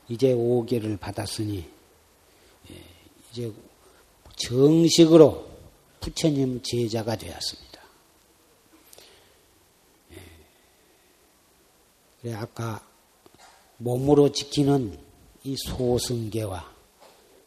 [0.10, 1.70] 이제 오계를 받았으니
[3.32, 3.54] 이제
[4.36, 5.48] 정식으로
[6.00, 7.70] 부처님 제자가 되었습니다.
[12.22, 12.86] 그래 아까
[13.78, 15.00] 몸으로 지키는
[15.44, 16.74] 이 소승계와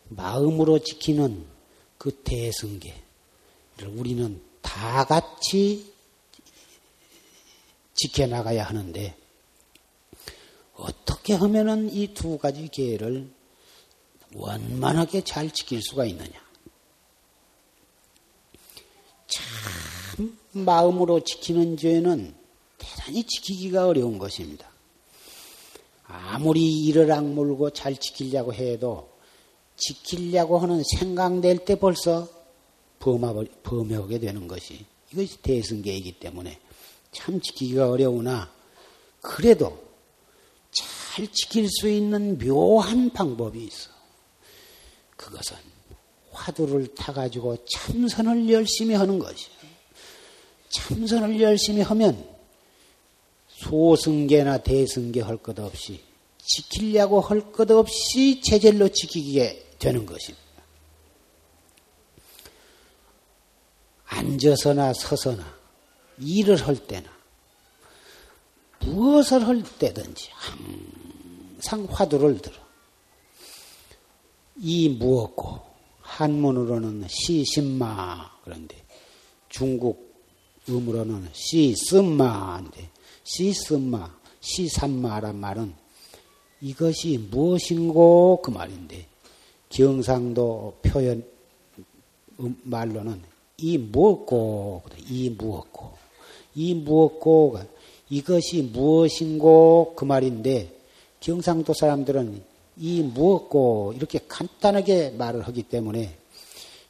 [0.08, 1.44] 마음으로 지키는
[1.98, 2.96] 그 대승계를
[3.96, 5.92] 우리는 다 같이
[7.94, 9.21] 지켜나가야 하는데
[11.22, 13.30] 어떻게 하면은 이 두 가지 계를
[14.34, 16.32] 원만하게 잘 지킬 수가 있느냐?
[19.28, 22.34] 참 마음으로 지키는 죄는
[22.76, 24.68] 대단히 지키기가 어려운 것입니다.
[26.06, 29.08] 아무리 이를 악물고 잘 지키려고 해도
[29.76, 32.28] 지키려고 하는 생각될 때 벌써
[32.98, 36.58] 범하게 되는 것이 이것이 대승계이기 때문에
[37.12, 38.52] 참 지키기가 어려우나
[39.20, 39.91] 그래도
[41.14, 43.90] 잘 지킬 수 있는 묘한 방법이 있어.
[45.16, 45.58] 그것은
[46.30, 49.50] 화두를 타가지고 참선을 열심히 하는 것이야.
[50.70, 52.26] 참선을 열심히 하면
[53.48, 56.02] 소승계나 대승계 할 것 없이
[56.38, 60.42] 지키려고 할 것 없이 제절로 지키게 되는 것입니다.
[64.06, 65.58] 앉아서나 서서나
[66.18, 67.12] 일을 할 때나
[68.80, 71.01] 무엇을 할 때든지 항상
[71.88, 72.54] 화두를 들어.
[74.56, 75.60] 이 무엇고
[76.00, 78.76] 한문으로는 시신마 그런데
[79.48, 80.12] 중국
[80.68, 82.88] 음으로는 시슴마인데
[83.24, 85.74] 시슴마 시산마란 말은
[86.60, 89.06] 이것이 무엇인고 그 말인데
[89.68, 91.24] 경상도 표현
[92.40, 93.22] 음, 말로는
[93.58, 95.92] 이 무엇고 이 무엇고
[96.54, 97.66] 이 무엇고가
[98.10, 100.81] 이것이 무엇인고 그 말인데
[101.22, 102.42] 경상도 사람들은
[102.78, 106.18] 이 무엇고 이렇게 간단하게 말을 하기 때문에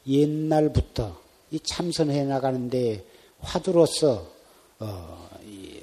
[0.07, 1.21] 옛날부터
[1.51, 3.05] 이 참선해 나가는데
[3.41, 4.27] 화두로서
[4.79, 5.81] 어, 이,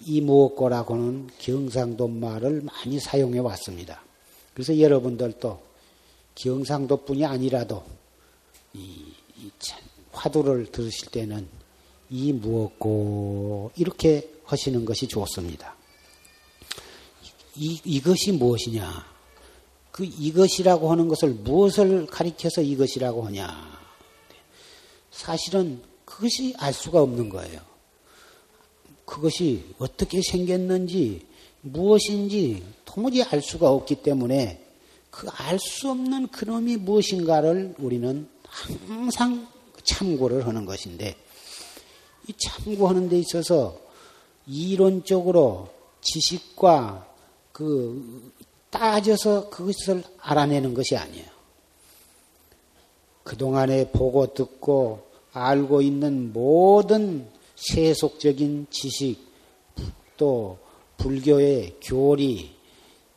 [0.00, 4.02] 이 무엇고라고는 경상도 말을 많이 사용해 왔습니다.
[4.52, 5.58] 그래서 여러분들도
[6.34, 7.82] 경상도뿐이 아니라도
[8.74, 9.06] 이,
[9.38, 9.50] 이
[10.12, 11.48] 화두를 들으실 때는
[12.10, 15.77] 이 무엇고 이렇게 하시는 것이 좋습니다.
[17.58, 19.06] 이, 이것이 무엇이냐?
[19.90, 23.78] 그 이것이라고 하는 것을 무엇을 가리켜서 이것이라고 하냐?
[25.10, 27.60] 사실은 그것이 알 수가 없는 거예요.
[29.04, 31.26] 그것이 어떻게 생겼는지
[31.62, 34.64] 무엇인지 도무지 알 수가 없기 때문에
[35.10, 39.48] 그 알 수 없는 그놈이 무엇인가를 우리는 항상
[39.82, 41.16] 참고를 하는 것인데
[42.28, 43.80] 이 참고하는 데 있어서
[44.46, 45.68] 이론적으로
[46.02, 47.07] 지식과
[47.58, 48.32] 그
[48.70, 51.26] 따져서 그것을 알아내는 것이 아니에요.
[53.24, 59.18] 그동안에 보고 듣고 알고 있는 모든 세속적인 지식,
[60.16, 60.58] 또
[60.98, 62.54] 불교의 교리,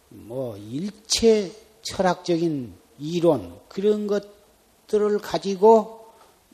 [0.10, 1.52] 뭐 일체
[1.84, 6.08] 철학적인 이론, 그런 것들을 가지고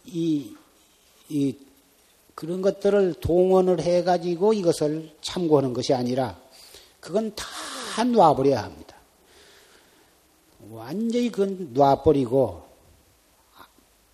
[0.04, 0.54] 이,
[1.30, 1.56] 이
[2.36, 6.38] 그런 것들을 동원을 해가지고 이것을 참고하는 것이 아니라
[7.00, 7.46] 그건 다
[8.04, 8.96] 놔버려야 합니다.
[10.70, 12.68] 완전히 그건 놔버리고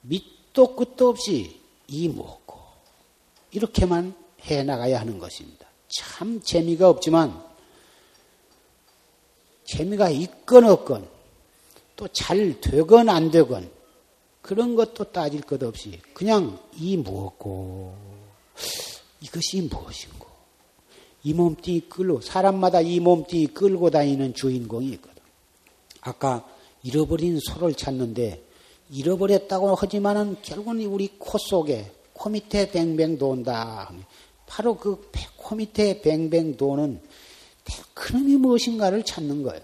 [0.02, 2.60] 밑도 끝도 없이 이 무엇고
[3.52, 5.68] 이렇게만 해 나가야 하는 것입니다.
[5.88, 7.42] 참 재미가 없지만
[9.66, 11.14] 재미가 있건 없건
[11.96, 13.72] 또 잘 되건 안 되건
[14.42, 17.96] 그런 것도 따질 것 없이 그냥 이 무엇고
[19.22, 20.23] 이것이 무엇인고
[21.24, 25.22] 이 몸뚱이 끌고 사람마다 이 몸뚱이 끌고 다니는 주인공이 있거든.
[26.02, 26.46] 아까
[26.84, 28.44] 잃어버린 소를 찾는데
[28.90, 33.92] 잃어버렸다고 하지만은 결국은 우리 코 속에 코 밑에 뱅뱅 돈다.
[34.46, 35.10] 바로 그
[35.44, 37.02] 코 밑에 뱅뱅 도는
[37.94, 39.62] 그놈이 무엇인가를 찾는 거예요.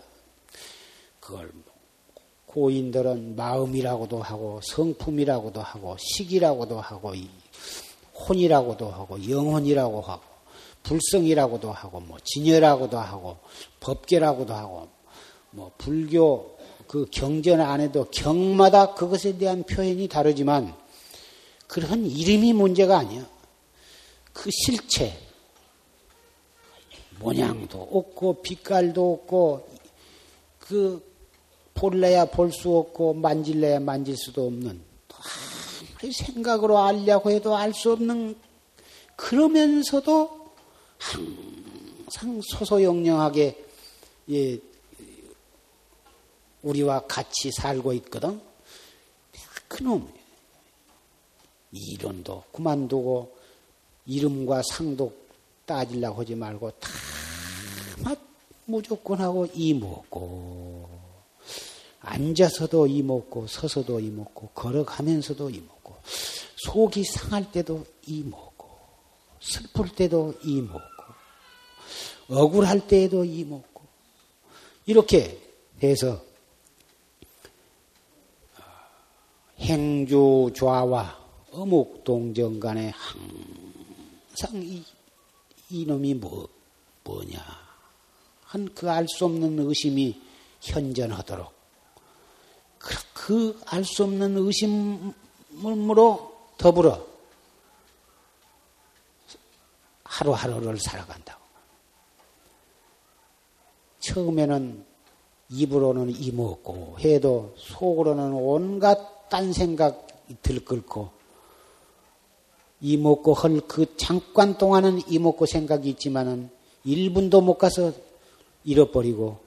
[1.22, 1.51] 그걸
[2.47, 7.14] 고인들은 마음이라고도 하고 성품이라고도 하고 식이라고도 하고
[8.14, 10.24] 혼이라고도 하고 영혼이라고 하고
[10.84, 13.38] 불성이라고도 하고 뭐 진여라고도 하고
[13.80, 14.88] 법계라고도 하고
[15.51, 16.57] 뭐 불교
[16.88, 20.73] 그 경전 안에도 경마다 그것에 대한 표현이 다르지만
[21.67, 23.27] 그런 이름이 문제가 아니야.
[24.34, 25.15] 그 실체
[27.19, 29.67] 모양도 없고 빛깔도 없고
[30.59, 31.07] 그
[31.73, 34.82] 볼래야 볼 수 없고 만질래야 만질 수도 없는
[36.11, 38.36] 생각으로 알려고 해도 알 수 없는
[39.15, 40.38] 그러면서도
[41.00, 43.66] 항상 소소영령하게
[44.32, 44.60] 예,
[46.62, 48.41] 우리와 같이 살고 있거든.
[49.68, 50.12] 그놈
[51.72, 53.36] 이론도 그만두고
[54.06, 55.14] 이름과 상도
[55.66, 56.89] 따지려고 하지 말고 다
[58.66, 60.89] 무조건 하고 이 먹고
[62.02, 65.95] 앉아서도 이 먹고 서서도 이 먹고 걸어가면서도 이 먹고
[66.66, 68.49] 속이 상할 때도 이 먹고
[69.39, 70.79] 슬플 때도 이 먹고
[72.29, 73.81] 억울할 때에도 이 먹고
[74.85, 75.39] 이렇게
[75.81, 76.21] 해서
[79.59, 81.17] 행주 좌와
[81.51, 84.83] 어묵 동정 간에 항상 이,
[85.69, 86.47] 이놈이 뭐,
[87.03, 87.39] 뭐냐.
[88.43, 90.19] 한 그 알 수 없는 의심이
[90.61, 91.51] 현전하도록
[93.13, 97.05] 그 알 수 없는 의심으로 더불어
[100.28, 101.39] 하루하루를 살아간다고.
[103.99, 104.86] 처음에는
[105.49, 110.07] 입으로는 이먹고 해도 속으로는 온갖 딴 생각
[110.41, 111.11] 들끓고
[112.82, 116.49] 이먹고 헐 그 잠깐 동안은 이먹고 생각이 있지만은
[116.86, 117.91] 1분도 못 가서
[118.63, 119.39] 잃어버리고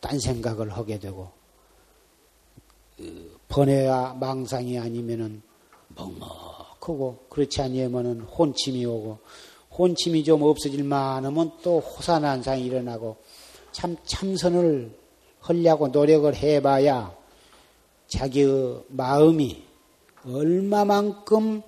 [0.00, 1.30] 딴 생각을 하게 되고
[2.96, 5.42] 그 번외와 망상이 아니면은
[5.88, 9.18] 먹먹하고 그렇지 아니면은 혼침이 오고
[9.78, 13.16] 혼침이 좀 없어질 만 하면 또 호산한상이 일어나고
[13.72, 14.90] 참 참선을
[15.40, 17.14] 하려고 노력을 해봐야
[18.08, 19.62] 자기의 마음이
[20.24, 21.62] 얼마만큼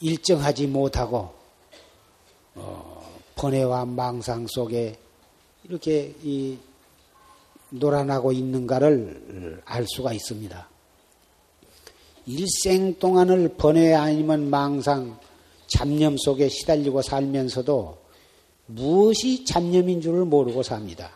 [0.00, 1.32] 일정하지 못하고
[2.54, 4.98] 어, 번뇌와 망상 속에
[5.64, 6.58] 이렇게 이
[7.70, 10.73] 놀아나고 있는가를 알 수가 있습니다.
[12.26, 15.18] 일생 동안을 번뇌 아니면 망상,
[15.66, 17.98] 잡념 속에 시달리고 살면서도
[18.66, 21.10] 무엇이 잡념인 줄을 모르고 삽니다.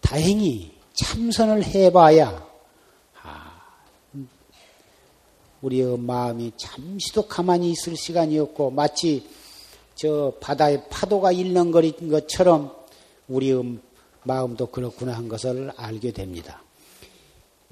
[0.00, 2.46] 다행히 참선을 해봐야
[3.22, 3.62] 아,
[5.62, 9.28] 우리의 마음이 잠시도 가만히 있을 시간이 없고 마치
[9.94, 12.74] 저 바다에 파도가 일렁거린 것처럼
[13.28, 13.78] 우리의
[14.24, 16.62] 마음도 그렇구나 한 것을 알게 됩니다.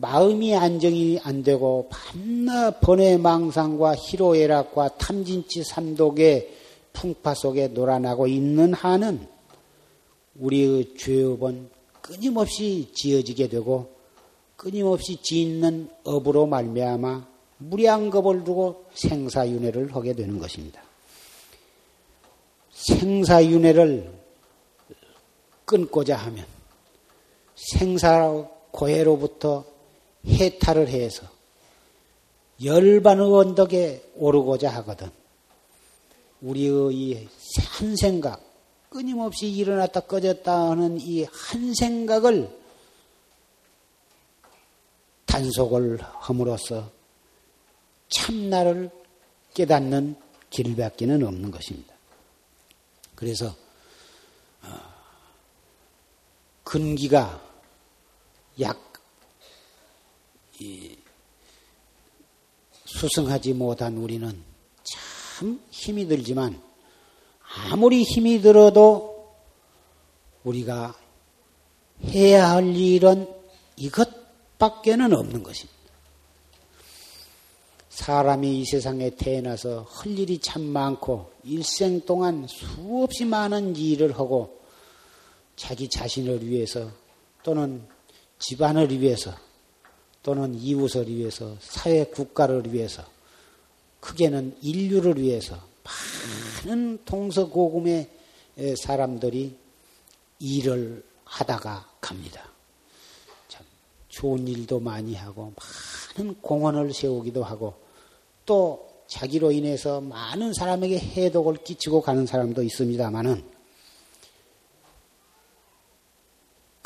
[0.00, 6.56] 마음이 안정이 안 되고 밤낮 번외망상과 희로애락과 탐진치 삼독의
[6.92, 9.26] 풍파 속에 놀아나고 있는 한은
[10.36, 11.70] 우리의 죄업은
[12.00, 13.90] 끊임없이 지어지게 되고
[14.56, 17.26] 끊임없이 짓는 업으로 말미암아
[17.58, 20.80] 무량겁을 두고 생사윤회를 하게 되는 것입니다.
[22.70, 24.12] 생사윤회를
[25.64, 26.46] 끊고자 하면
[27.56, 29.64] 생사 고해로부터
[30.28, 31.26] 해탈을 해서
[32.64, 35.10] 열반의 언덕에 오르고자 하거든.
[36.40, 37.28] 우리의 이
[37.78, 38.42] 한 생각,
[38.90, 42.56] 끊임없이 일어났다 꺼졌다 하는 이 한 생각을
[45.26, 46.90] 단속을 함으로써
[48.08, 48.90] 참나를
[49.54, 50.16] 깨닫는
[50.50, 51.94] 길밖에는 없는 것입니다.
[53.14, 53.54] 그래서
[54.62, 54.68] 어,
[56.64, 57.40] 근기가
[58.60, 58.87] 약
[62.84, 64.42] 수승하지 못한 우리는
[64.84, 66.60] 참 힘이 들지만
[67.70, 69.34] 아무리 힘이 들어도
[70.44, 70.94] 우리가
[72.04, 73.28] 해야 할 일은
[73.76, 75.78] 이것밖에는 없는 것입니다.
[77.90, 84.60] 사람이 이 세상에 태어나서 할 일이 참 많고 일생 동안 수없이 많은 일을 하고
[85.56, 86.90] 자기 자신을 위해서
[87.42, 87.86] 또는
[88.38, 89.34] 집안을 위해서
[90.28, 93.02] 또는 이웃을 위해서 사회 국가를 위해서
[94.00, 95.56] 크게는 인류를 위해서
[96.66, 98.10] 많은 동서고금의
[98.76, 99.56] 사람들이
[100.38, 102.44] 일을 하다가 갑니다.
[103.48, 103.64] 참
[104.08, 105.54] 좋은 일도 많이 하고
[106.18, 107.76] 많은 공헌을 세우기도 하고
[108.44, 113.57] 또 자기로 인해서 많은 사람에게 해독을 끼치고 가는 사람도 있습니다만은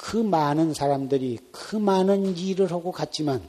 [0.02, 3.40] 그 많은 사람들이 그 많은 일을 하고 갔지만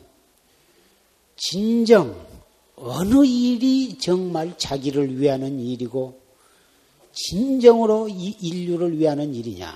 [1.36, 2.16] 진정
[2.76, 6.22] 어느 일이 정말 자기를 위하는 일이고
[7.12, 9.74] 진정으로 이 인류를 위하는 일이냐.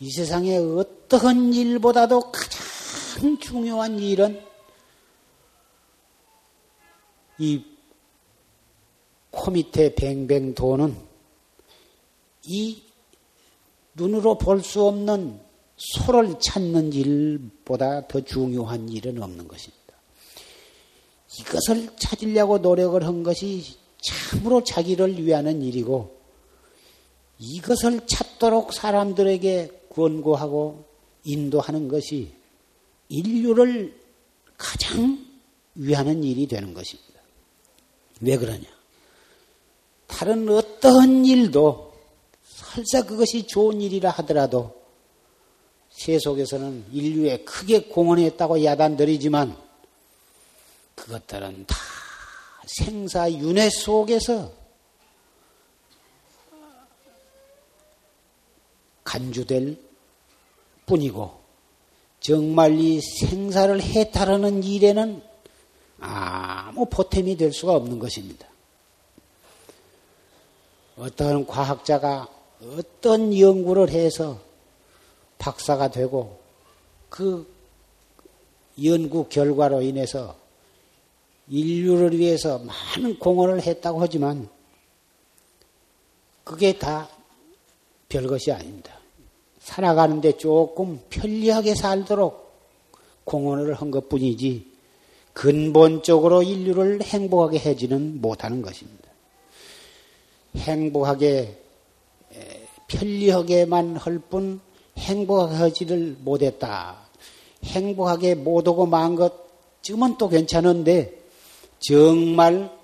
[0.00, 4.44] 이 세상에 어떠한 일보다도 가장 중요한 일은
[7.38, 7.64] 이
[9.30, 10.96] 코 밑에 뱅뱅 도는
[12.44, 12.82] 이
[13.98, 15.40] 눈으로 볼 수 없는
[15.76, 19.78] 소를 찾는 일보다 더 중요한 일은 없는 것입니다.
[21.38, 26.16] 이것을 찾으려고 노력을 한 것이 참으로 자기를 위하는 일이고
[27.38, 30.84] 이것을 찾도록 사람들에게 권고하고
[31.24, 32.32] 인도하는 것이
[33.08, 33.96] 인류를
[34.56, 35.24] 가장
[35.76, 37.20] 위하는 일이 되는 것입니다.
[38.20, 38.64] 왜 그러냐?
[40.08, 41.87] 다른 어떠한 일도
[42.78, 44.80] 설사 그것이 좋은 일이라 하더라도
[45.90, 49.56] 세속에서는 인류에 크게 공헌했다고 야단들이지만
[50.94, 51.76] 그것들은 다
[52.66, 54.52] 생사 윤회 속에서
[59.02, 59.76] 간주될
[60.86, 61.40] 뿐이고
[62.20, 65.22] 정말 이 생사를 해탈하는 일에는
[65.98, 68.46] 아무 보탬이 될 수가 없는 것입니다.
[70.96, 74.40] 어떤 과학자가 어떤 연구를 해서
[75.38, 76.38] 박사가 되고
[77.08, 77.46] 그
[78.82, 80.36] 연구 결과로 인해서
[81.48, 84.48] 인류를 위해서 많은 공헌을 했다고 하지만
[86.44, 87.08] 그게 다
[88.08, 88.98] 별것이 아닙니다.
[89.60, 92.48] 살아가는데 조금 편리하게 살도록
[93.24, 94.66] 공헌을 한 것 뿐이지
[95.34, 99.08] 근본적으로 인류를 행복하게 해지는 못하는 것입니다.
[100.56, 101.67] 행복하게
[102.88, 104.60] 편리하게만 할 뿐
[104.98, 106.98] 행복하게 하지를 못했다.
[107.64, 111.22] 행복하게 못하고 만 것쯤은 또 괜찮은데
[111.78, 112.76] 정말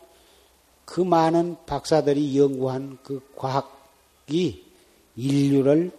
[0.84, 4.64] 그 많은 박사들이 연구한 그 과학이
[5.16, 5.90] 인류를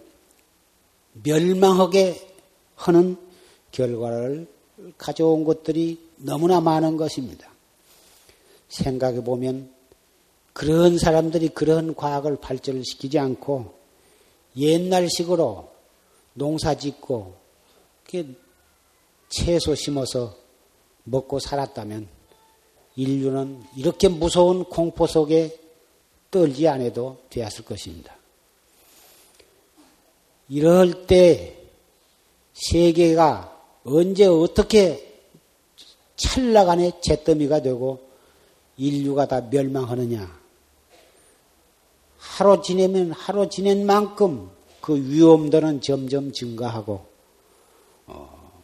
[1.23, 2.35] 멸망하게
[2.75, 3.17] 하는
[3.71, 4.47] 결과를
[4.97, 7.49] 가져온 것들이 너무나 많은 것입니다.
[8.69, 9.74] 생각해 보면
[10.55, 13.73] 그런 사람들이 그런 과학을 발전을 시키지 않고
[14.55, 15.69] 옛날식으로
[16.33, 17.35] 농사 짓고
[19.27, 20.37] 채소 심어서
[21.03, 22.07] 먹고 살았다면
[22.95, 25.59] 인류는 이렇게 무서운 공포 속에
[26.31, 28.15] 떨지 않아도 되었을 것입니다.
[30.47, 31.57] 이럴 때
[32.53, 35.21] 세계가 언제 어떻게
[36.15, 37.99] 찰나간의 잿더미가 되고
[38.77, 40.44] 인류가 다 멸망하느냐.
[42.33, 44.49] 하루 지내면 하루 지낸 만큼
[44.81, 47.05] 그 위험도는 점점 증가하고
[48.07, 48.61] 어,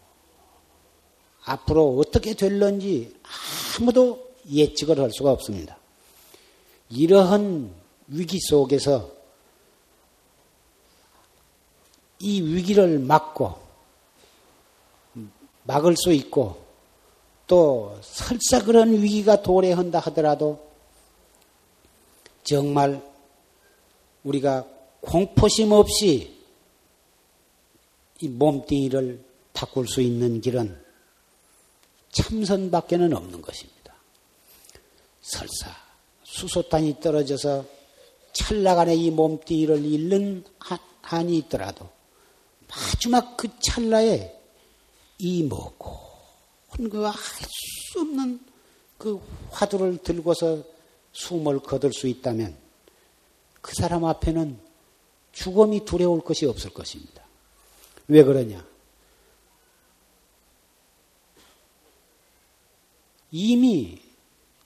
[1.46, 3.16] 앞으로 어떻게 될런지
[3.80, 5.78] 아무도 예측을 할 수가 없습니다.
[6.90, 7.74] 이러한
[8.08, 9.10] 위기 속에서
[12.20, 13.56] 이 위기를 막고
[15.64, 16.62] 막을 수 있고
[17.48, 20.72] 또 설사 그런 위기가 도래한다 하더라도
[22.44, 23.02] 정말
[24.24, 24.68] 우리가
[25.02, 26.38] 공포심 없이
[28.22, 30.80] 이 몸뚱이를 바꿀 수 있는 길은
[32.12, 33.96] 참선밖에는 없는 것입니다.
[35.22, 35.72] 설사
[36.24, 37.66] 수소탄이 떨어져서
[38.34, 40.44] 찰나간에 이 몸뚱이를 잃는
[41.02, 41.90] 한이 있더라도
[42.68, 44.34] 마지막 그 찰나에
[45.18, 46.00] 이 먹고
[46.90, 48.40] 그알 수 없는
[48.98, 49.20] 그
[49.50, 50.64] 화두를 들고서
[51.12, 52.61] 숨을 거둘 수 있다면
[53.62, 54.60] 그 사람 앞에는
[55.32, 57.24] 죽음이 두려울 것이 없을 것입니다.
[58.08, 58.66] 왜 그러냐?
[63.32, 64.02] 이미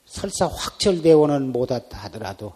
[0.05, 2.53] 설사 확철대원은 못하다 하더라도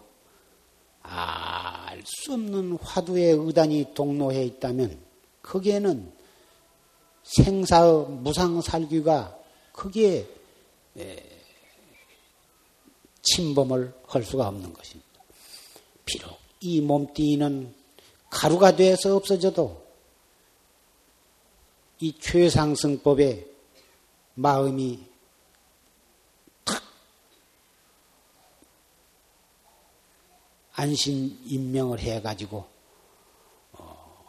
[1.02, 4.98] 알 수 없는 화두의 의단이 동로해 있다면
[5.42, 6.12] 거기에는
[7.22, 9.38] 생사의 무상살귀가
[9.72, 10.28] 크게
[13.22, 15.09] 침범을 할 수가 없는 것입니다.
[16.10, 17.72] 비록 이 몸뚱이는
[18.30, 19.86] 가루가 되어서 없어져도
[22.00, 23.46] 이 최상승법에
[24.34, 25.06] 마음이
[26.64, 26.82] 탁
[30.72, 32.66] 안심 임명을 해가지고
[33.72, 34.24] 어,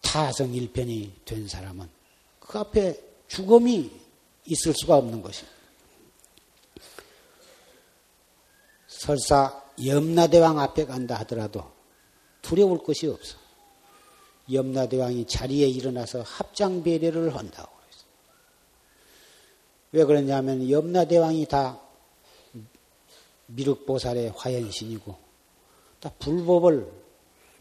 [0.00, 1.88] 타성일편이 된 사람은
[2.38, 3.90] 그 앞에 죽음이
[4.46, 5.59] 있을 수가 없는 것입니다.
[9.00, 11.64] 설사 염라대왕 앞에 간다 하더라도
[12.42, 13.38] 두려울 것이 없어.
[14.52, 18.04] 염라대왕이 자리에 일어나서 합장 배려를 한다고 그랬어.
[19.92, 21.80] 왜 그러냐면 염라대왕이 다
[23.46, 25.16] 미륵보살의 화현신이고
[26.00, 26.86] 다 불법을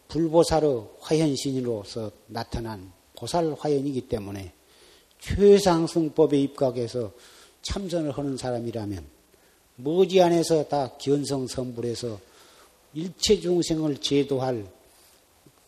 [0.10, 4.52] 불보살의 화현신으로서 나타난 보살 화현이기 때문에
[5.20, 7.14] 최상승법에 입각해서
[7.62, 9.19] 참선을 하는 사람이라면
[9.82, 12.20] 머지 안에서 다 견성선불해서
[12.94, 14.68] 일체 중생을 제도할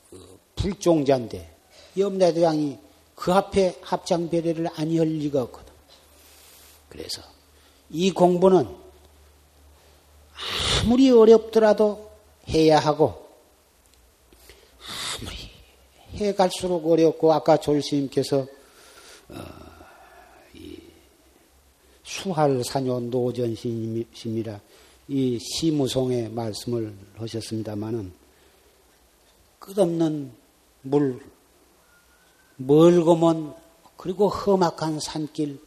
[0.09, 1.55] 그 불종자인데
[1.97, 2.77] 염라대왕이
[3.15, 5.71] 그 앞에 합장배례를 아니할 리가 없거든.
[6.89, 7.21] 그래서
[7.89, 8.67] 이 공부는
[10.83, 12.11] 아무리 어렵더라도
[12.49, 13.29] 해야 하고
[15.21, 15.37] 아무리
[16.15, 18.45] 해 갈수록 어렵고 아까 졸스님께서
[19.29, 19.60] 어,
[22.21, 24.59] 수할사뇨 노전심이라
[25.07, 28.13] 이 시무송의 말씀을 하셨습니다마는
[29.57, 30.31] 끝없는
[30.83, 31.19] 물,
[32.57, 33.55] 멀고 먼
[33.97, 35.59] 그리고 험악한 산길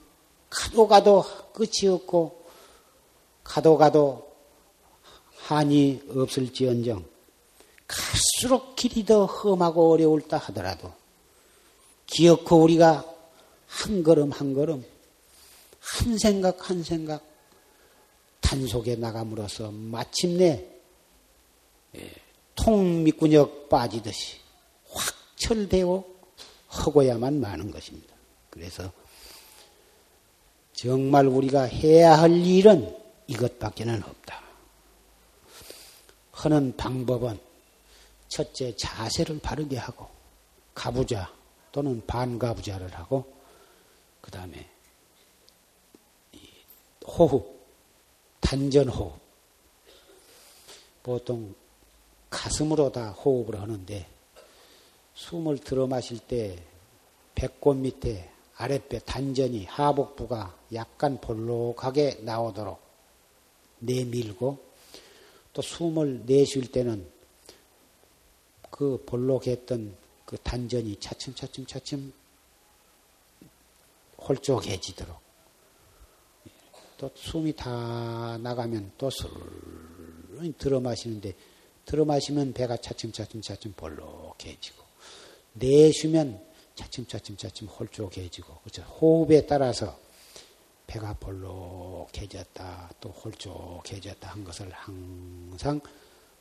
[0.49, 2.45] 가도 가도 끝이 없고
[3.43, 4.33] 가도 가도
[5.39, 7.05] 한이 없을지언정
[7.89, 10.93] 갈수록 길이 더 험하고 어려울다 하더라도
[12.07, 13.05] 기어코 우리가
[13.67, 14.94] 한 걸음 한 걸음
[15.85, 17.25] 한 생각 한 생각
[18.41, 20.67] 단속에 나감으로써 마침내
[21.97, 22.11] 예,
[22.55, 24.39] 통미꾼역 빠지듯이
[24.91, 26.05] 확철되어
[26.73, 28.15] 허고야만 많은 것입니다.
[28.51, 28.91] 그래서
[30.73, 34.43] 정말 우리가 해야 할 일은 이것밖에는 없다.
[36.33, 37.39] 하는 방법은
[38.29, 40.09] 첫째 자세를 바르게 하고
[40.75, 41.33] 가부자
[41.73, 43.33] 또는 반가부자를 하고
[44.21, 44.74] 그 다음에
[47.07, 47.61] 호흡,
[48.41, 49.19] 단전 호흡.
[51.03, 51.55] 보통
[52.31, 54.09] 가슴으로 다 호흡을 하는데
[55.15, 56.59] 숨을 들어 마실 때
[57.35, 62.81] 배꼽 밑에 아랫배 단전이 하복부가 약간 볼록하게 나오도록
[63.81, 64.59] 내밀고
[65.53, 67.07] 또 숨을 내쉴 때는
[68.71, 72.13] 그 볼록했던 그 단전이 차츰차츰 차츰
[74.19, 75.24] 홀쭉해지도록
[77.05, 79.29] 또 숨이 다 나가면 또슬
[80.57, 81.35] 들어 마시는데
[81.85, 84.83] 들어 마시면 배가 차츰차츰 차츰 볼록해지고
[85.53, 86.41] 내쉬면
[86.75, 88.83] 차츰차츰 차츰 홀쭉해지고 그렇죠.
[88.83, 89.99] 호흡에 따라서
[90.87, 95.81] 배가 볼록해졌다 또 홀쭉해졌다 한 것을 항상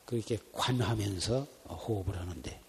[0.05, 2.59] 그렇게 관하면서 호흡을 하는데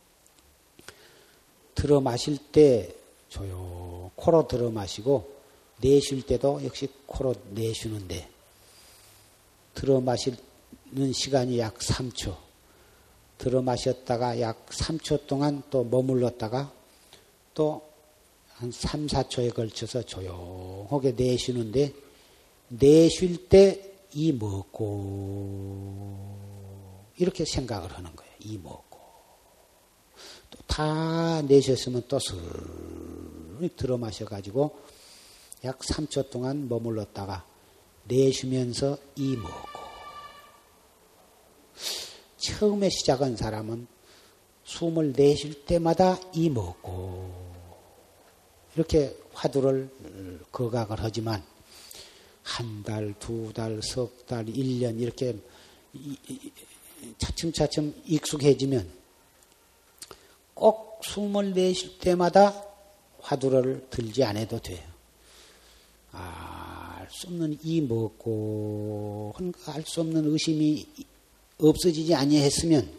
[1.77, 2.93] 들어 마실 때
[3.29, 5.44] 조용 코로 들어 마시고
[5.81, 8.29] 내쉴 때도 역시 코로 내쉬는데
[9.75, 10.39] 들어 마시는
[11.13, 12.37] 시간이 약 3초.
[13.39, 16.73] 들어 마셨다가 약 3초 동안 또 머물렀다가
[17.55, 17.95] 또
[18.55, 21.93] 한 3, 4초에 걸쳐서 조용하게 내쉬는데
[22.69, 24.95] 내쉴 때 이 먹고
[27.17, 28.33] 이렇게 생각을 하는 거예요.
[28.41, 29.01] 이 먹고
[30.51, 32.37] 또 다 내셨으면 또 슬
[33.77, 34.79] 들어 마셔가지고
[35.65, 37.45] 약 3초 동안 머물렀다가
[38.05, 39.81] 내쉬면서 이 먹고
[42.37, 43.87] 처음에 시작한 사람은
[44.65, 47.55] 숨을 내쉴 때마다 이 먹고
[48.75, 49.91] 이렇게 화두를
[50.53, 51.43] 거각을 하지만
[52.43, 55.37] 한 달, 두 달, 석 달, 일 년 이렇게
[57.19, 58.91] 차츰차츰 익숙해지면
[60.53, 62.65] 꼭 숨을 내쉴 때마다
[63.21, 64.94] 화두를 들지 않아도 돼요.
[66.15, 69.35] 알 수 없는 이 먹고
[69.67, 70.87] 알 수 없는 의심이
[71.59, 72.91] 없어지지 아니했으면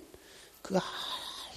[0.62, 0.82] 그 알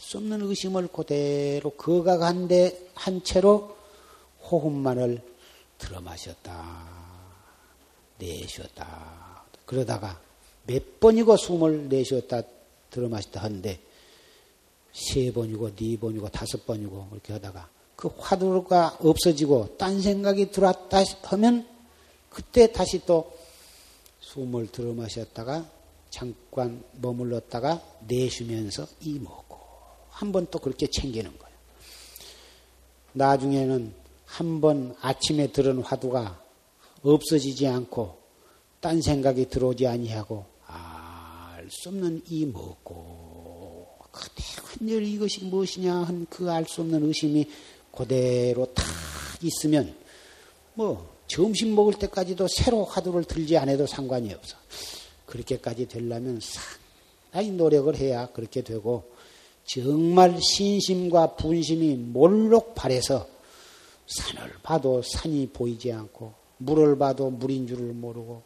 [0.01, 3.77] 수 없는 의심을 그대로 거각한데 한 채로
[4.51, 5.23] 호흡만을
[5.77, 6.89] 들어 마셨다
[8.19, 9.45] 내쉬었다.
[9.67, 10.19] 그러다가
[10.67, 12.43] 몇 번이고 숨을 내쉬었다
[12.91, 13.79] 들어 마셨다 하는데
[14.93, 17.69] 세 번이고 네 번이고 다섯 번이고 그렇게 하다가
[17.99, 21.67] 그 화두가 없어지고 딴 생각이 들어왔다 하면
[22.31, 23.33] 그때 다시 또
[24.21, 25.69] 숨을 들어 마셨다가
[26.09, 29.59] 잠깐 머물렀다가 내쉬면서 이 먹고
[30.11, 31.57] 한 번 또 그렇게 챙기는 거예요.
[33.15, 33.93] 나중에는
[34.27, 36.41] 한 번 아침에 들은 화두가
[37.03, 38.17] 없어지지 않고
[38.81, 44.45] 딴 생각이 들어오지 아니하고 알 수 없는 이 먹고 그때
[44.79, 47.49] 한열 이것이 무엇이냐 한 그 알 수 없는 의심이
[47.99, 48.87] 그대로 탁
[49.43, 49.93] 있으면
[50.75, 54.57] 뭐 점심 먹을 때까지도 새로 화두를 들지 않아도 상관이 없어.
[55.27, 59.11] 그렇게까지 되려면 상당히 노력을 해야 그렇게 되고
[59.65, 63.27] 정말 신심과 분심이 몰록 발해서
[64.07, 68.45] 산을 봐도 산이 보이지 않고 물을 봐도 물인 줄을 모르고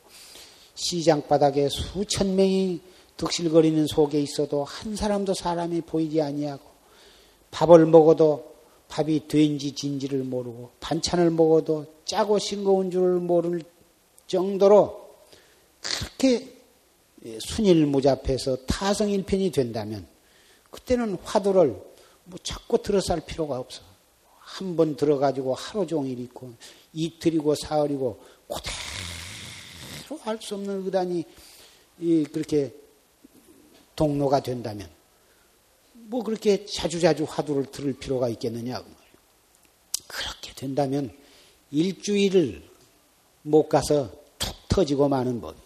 [0.75, 2.81] 시장 바닥에 수천 명이
[3.19, 6.65] 득실거리는 속에 있어도 한 사람도 사람이 보이지 아니하고
[7.51, 8.52] 밥을 먹어도
[8.93, 13.63] 밥이 된지 진지를 모르고 반찬을 먹어도 짜고 싱거운 줄을 모를
[14.27, 15.15] 정도로
[15.81, 16.59] 그렇게
[17.41, 20.07] 순일무잡해서 타성일편이 된다면
[20.71, 21.69] 그때는 화두를
[22.25, 23.81] 뭐 자꾸 들어쌀 필요가 없어.
[24.39, 26.53] 한 번 들어가지고 하루 종일 있고
[26.93, 31.25] 이틀이고 사흘이고 그대로 알 수 없는 의단이
[32.31, 32.75] 그렇게
[33.97, 34.91] 동로가 된다면
[36.13, 38.85] 뭐 그렇게 자주자주 화두를 들을 필요가 있겠느냐.
[40.07, 41.11] 그렇게 된다면
[41.71, 42.63] 일주일을
[43.41, 45.63] 못 가서 툭 터지고 마는 법이에요.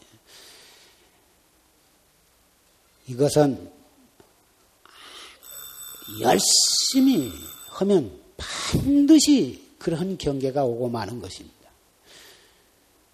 [3.08, 3.72] 이것은
[6.20, 7.32] 열심히
[7.70, 11.70] 하면 반드시 그런 경계가 오고 마는 것입니다.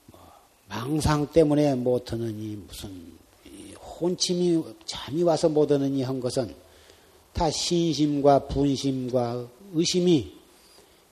[0.09, 0.20] 뭐
[0.68, 3.16] 망상 때문에 못하느니 무슨
[3.78, 6.62] 혼침이 잠이 와서 못하느니 한 것은
[7.33, 10.33] 다 신심과 분심과 의심이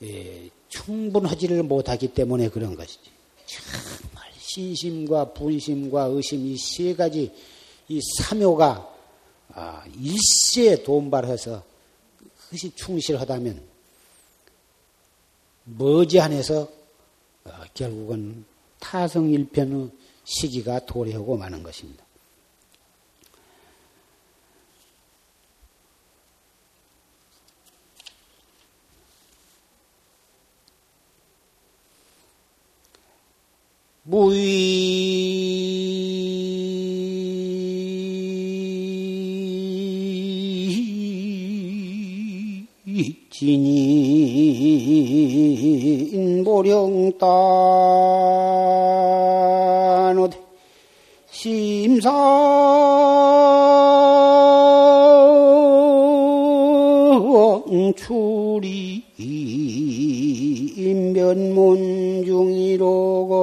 [0.02, 3.10] 예, 충분하지를 못하기 때문에 그런 것이지.
[3.46, 7.32] 정말 신심과 분심과 의심 이 세 가지
[7.88, 8.88] 이 삼요가
[9.52, 11.62] 아, 일시에 돈발해서
[12.38, 13.60] 그것이 충실하다면
[15.64, 16.68] 머지않아서
[17.44, 18.44] 어, 결국은
[18.78, 19.90] 타성일편의
[20.24, 22.04] 시기가 도래하고 마는 것입니다.
[34.02, 34.30] 무의
[43.30, 44.04] 진인
[46.44, 47.60] 보령따노
[57.96, 59.02] 출이
[61.12, 63.39] 면문 중이로거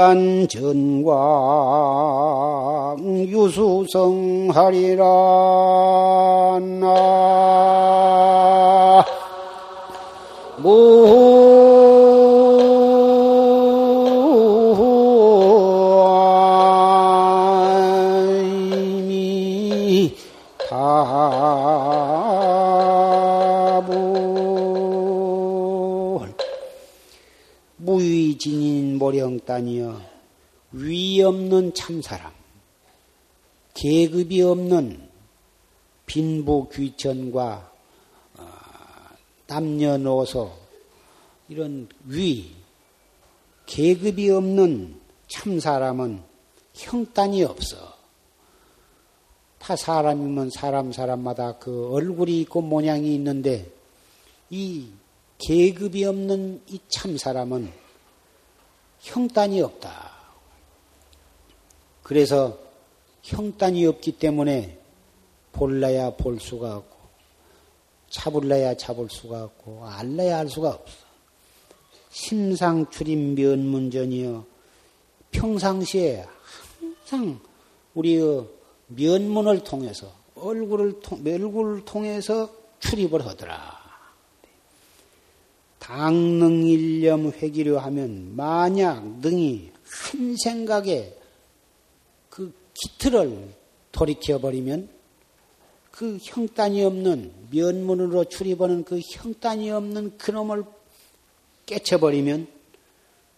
[0.00, 1.12] 답단 전광
[3.28, 5.04] 유수성하리라
[6.80, 9.04] 나
[29.10, 30.00] 무위진인 모령단이여
[30.72, 32.32] 위 없는 참사람
[33.74, 35.08] 계급이 없는
[36.06, 37.72] 빈부 귀천과
[38.38, 38.46] 어,
[39.46, 40.52] 남녀노소
[41.48, 42.54] 이런 위
[43.66, 46.22] 계급이 없는 참사람은
[46.74, 47.94] 형단이 없어.
[49.58, 53.70] 타 사람이면 사람 사람마다 그 얼굴이 있고 모양이 있는데
[54.48, 54.88] 이
[55.38, 57.79] 계급이 없는 이 참 사람은
[59.00, 60.10] 형단이 없다.
[62.02, 62.58] 그래서
[63.22, 64.78] 형단이 없기 때문에
[65.52, 66.96] 볼라야 볼 수가 없고
[68.08, 70.96] 잡을래야 잡을 수가 없고 알래야 알 수가 없어.
[72.10, 74.44] 심상출입 면문전이여
[75.30, 76.26] 평상시에
[76.80, 77.38] 항상
[77.94, 78.46] 우리의
[78.88, 83.79] 면문을 통해서 얼굴을 통, 얼굴을 통해서 출입을 하더라.
[85.80, 91.16] 당능일념 회기려 하면 만약 능이 한 생각에
[92.28, 93.48] 그 기틀을
[93.90, 94.88] 돌이켜버리면
[95.90, 100.64] 그 형단이 없는 면문으로 출입하는 그 형단이 없는 그놈을
[101.66, 102.46] 깨쳐버리면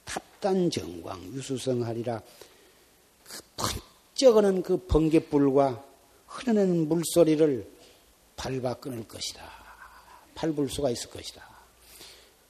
[0.04, 2.20] 탑단 정광 유수성하리라
[3.24, 5.84] 그 번쩍하는 그 번개불과
[6.26, 7.70] 흐르는 물소리를
[8.36, 9.42] 밟아 끊을 것이다.
[10.34, 11.51] 밟을 수가 있을 것이다.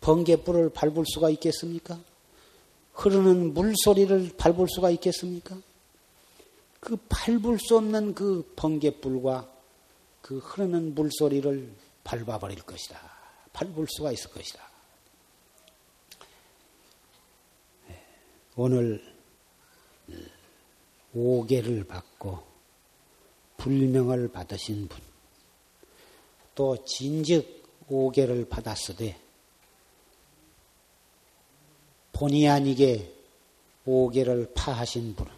[0.03, 1.99] 번개불을 밟을 수가 있겠습니까?
[2.93, 5.57] 흐르는 물소리를 밟을 수가 있겠습니까?
[6.81, 9.49] 그 밟을 수 없는 그 번개불과
[10.21, 11.73] 그 흐르는 물소리를
[12.05, 13.01] 밟아버릴 것이다.
[13.53, 14.71] 밟을 수가 있을 것이다.
[18.57, 19.03] 오늘
[21.15, 22.43] 오계를 받고
[23.57, 25.01] 불명을 받으신 분,
[26.55, 29.22] 또 진즉 오계를 받았으되
[32.13, 33.13] 본의 아니게
[33.85, 35.33] 오계를 파하신 분은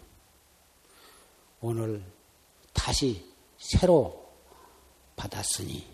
[1.61, 2.03] 오늘
[2.73, 3.25] 다시
[3.57, 4.25] 새로
[5.15, 5.85] 받았으니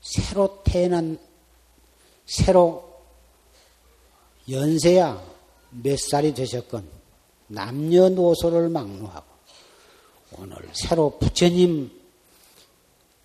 [0.00, 1.18] 새로 태어난
[2.26, 3.00] 새로
[4.48, 5.22] 연세야
[5.70, 6.88] 몇 살이 되셨건
[7.46, 9.32] 남녀노소를 막론하고
[10.38, 11.90] 오늘 새로 부처님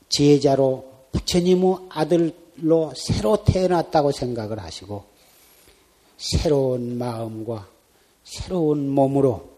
[0.09, 5.16] 제자로 부처님의 아들로 새로 태어났다고 생각을 하시고
[6.17, 7.69] 새로운 마음과
[8.23, 9.57] 새로운 몸으로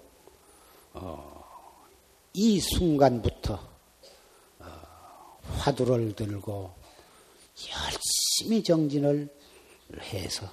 [0.94, 1.86] 어,
[2.34, 3.68] 이 순간부터
[4.60, 6.74] 어, 화두를 들고
[7.72, 9.30] 열심히 정진을
[10.00, 10.52] 해서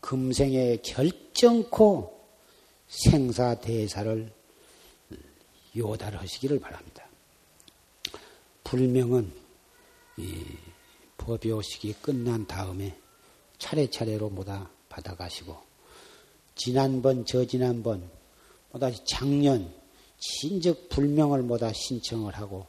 [0.00, 2.16] 금생에 결정코
[2.86, 4.32] 생사대사를
[5.76, 7.06] 요달하시기를 바랍니다.
[8.64, 9.32] 불명은
[10.18, 10.44] 이
[11.18, 12.96] 법요식이 끝난 다음에
[13.58, 15.56] 차례차례로 모다 받아가시고
[16.54, 18.10] 지난번 저 지난번
[18.72, 19.72] 모다 작년
[20.18, 22.66] 신적 불명을 모다 신청을 하고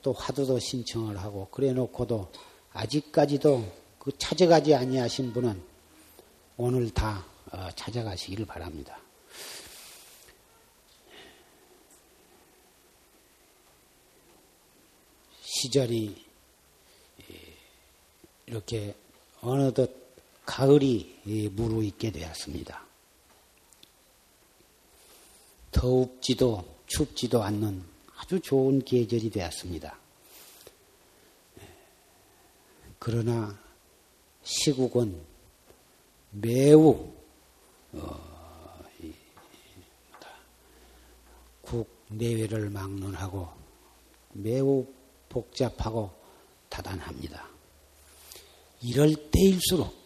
[0.00, 2.32] 또 화두도 신청을 하고 그래 놓고도
[2.72, 5.62] 아직까지도 그 찾아가지 아니하신 분은
[6.56, 8.98] 오늘 다 어, 찾아가시기를 바랍니다.
[15.42, 16.24] 시절이
[18.46, 18.94] 이렇게
[19.40, 20.01] 어느덧
[20.44, 22.84] 가을이 무르익게 되었습니다.
[25.70, 27.82] 더웁지도 춥지도 않는
[28.16, 29.98] 아주 좋은 계절이 되었습니다.
[32.98, 33.58] 그러나
[34.42, 35.20] 시국은
[36.30, 37.12] 매우
[37.92, 38.32] 어,
[42.12, 43.48] 국내외를 막론하고
[44.32, 44.86] 매우
[45.28, 46.12] 복잡하고
[46.68, 47.48] 다단합니다.
[48.82, 50.01] 이럴 때일수록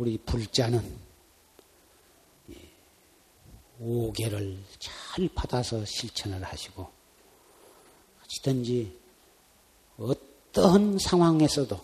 [0.00, 0.98] 우리 불자는
[3.78, 6.90] 오계를 잘 받아서 실천을 하시고
[8.24, 8.98] 어찌든지
[9.98, 11.78] 어떤 상황에서도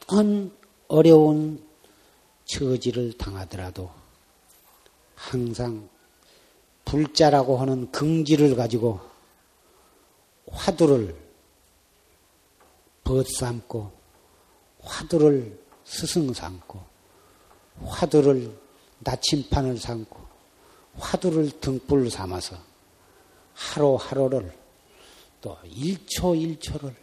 [0.00, 0.52] 어떤
[0.88, 1.64] 어려운
[2.44, 3.92] 처지를 당하더라도
[5.14, 5.88] 항상
[6.86, 8.98] 불자라고 하는 긍지를 가지고
[10.50, 11.16] 화두를
[13.04, 13.92] 벗삼고
[14.80, 16.78] 화두를 스승 삼고
[17.82, 18.54] 화두를
[18.98, 20.18] 나침판을 삼고
[20.98, 22.58] 화두를 등불 삼아서
[23.54, 24.54] 하루하루를
[25.40, 26.94] 또 1초 1초를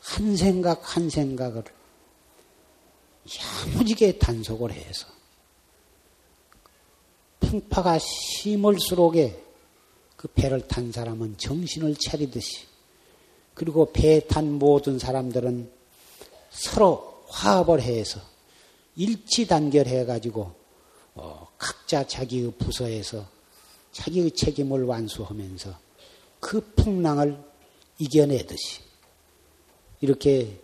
[0.00, 1.62] 한 생각 한 생각을
[3.68, 5.06] 야무지게 단속을 해서
[7.38, 9.40] 풍파가 심을수록에
[10.16, 12.66] 그 배를 탄 사람은 정신을 차리듯이
[13.54, 15.70] 그리고 배탄 모든 사람들은
[16.50, 18.20] 서로 화합을 해서
[18.96, 20.54] 일치 단결해 가지고
[21.14, 23.24] 어, 각자 자기의 부서에서
[23.92, 25.78] 자기의 책임을 완수하면서
[26.40, 27.42] 그 풍랑을
[27.98, 28.80] 이겨내듯이
[30.00, 30.60] 이렇게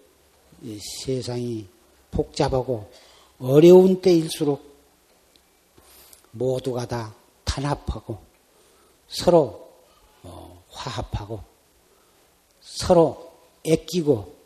[1.04, 1.66] 세상이
[2.10, 2.90] 복잡하고
[3.38, 4.62] 어려운 때일수록
[6.32, 8.18] 모두가 다 단합하고
[9.08, 9.68] 서로
[10.22, 11.42] 어, 화합하고
[12.60, 13.32] 서로
[13.64, 14.36] 애끼고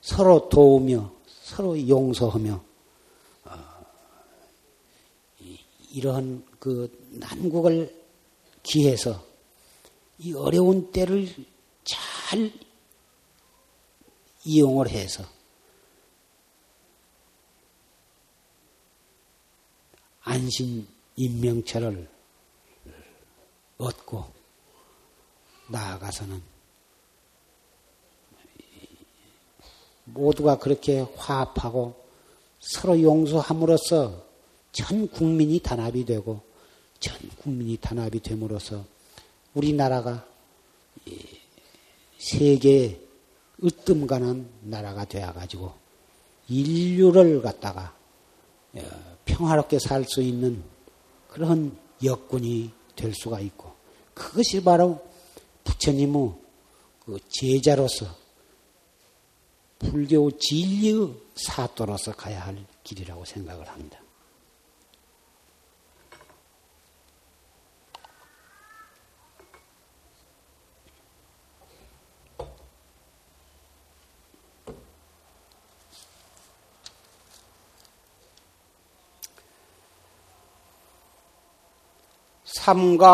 [0.00, 1.15] 서로 도우며
[1.46, 2.64] 서로 용서하며
[3.44, 3.86] 어,
[5.92, 6.90] 이러한 그
[7.20, 8.04] 난국을
[8.64, 9.24] 기해서
[10.18, 11.32] 이 어려운 때를
[11.84, 12.50] 잘
[14.44, 15.22] 이용을 해서
[20.22, 22.10] 안신 인명처를
[23.78, 24.32] 얻고
[25.68, 26.55] 나아가서는
[30.06, 31.94] 모두가 그렇게 화합하고
[32.60, 34.24] 서로 용서함으로써
[34.72, 36.40] 전 국민이 단합이 되고
[37.00, 38.84] 전 국민이 단합이 됨으로써
[39.54, 40.26] 우리나라가
[42.18, 43.00] 세계에
[43.62, 45.72] 으뜸가는 나라가 되어가지고
[46.48, 47.94] 인류를 갖다가
[48.74, 48.80] 어,
[49.24, 50.62] 평화롭게 살 수 있는
[51.28, 53.72] 그런 여건이 될 수가 있고
[54.14, 55.02] 그것이 바로
[55.64, 56.32] 부처님의
[57.04, 58.06] 그 제자로서
[59.78, 63.98] 불교 진리의 사도로서 가야 할 길이라고 생각을 합니다.
[82.66, 83.04] 삼가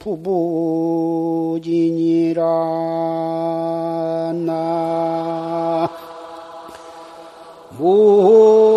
[0.00, 0.32] 부부진이라
[4.44, 5.88] 나.
[7.78, 8.67] 이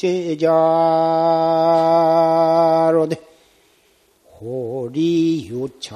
[0.00, 0.40] 제자로되
[4.40, 5.94] 호리유차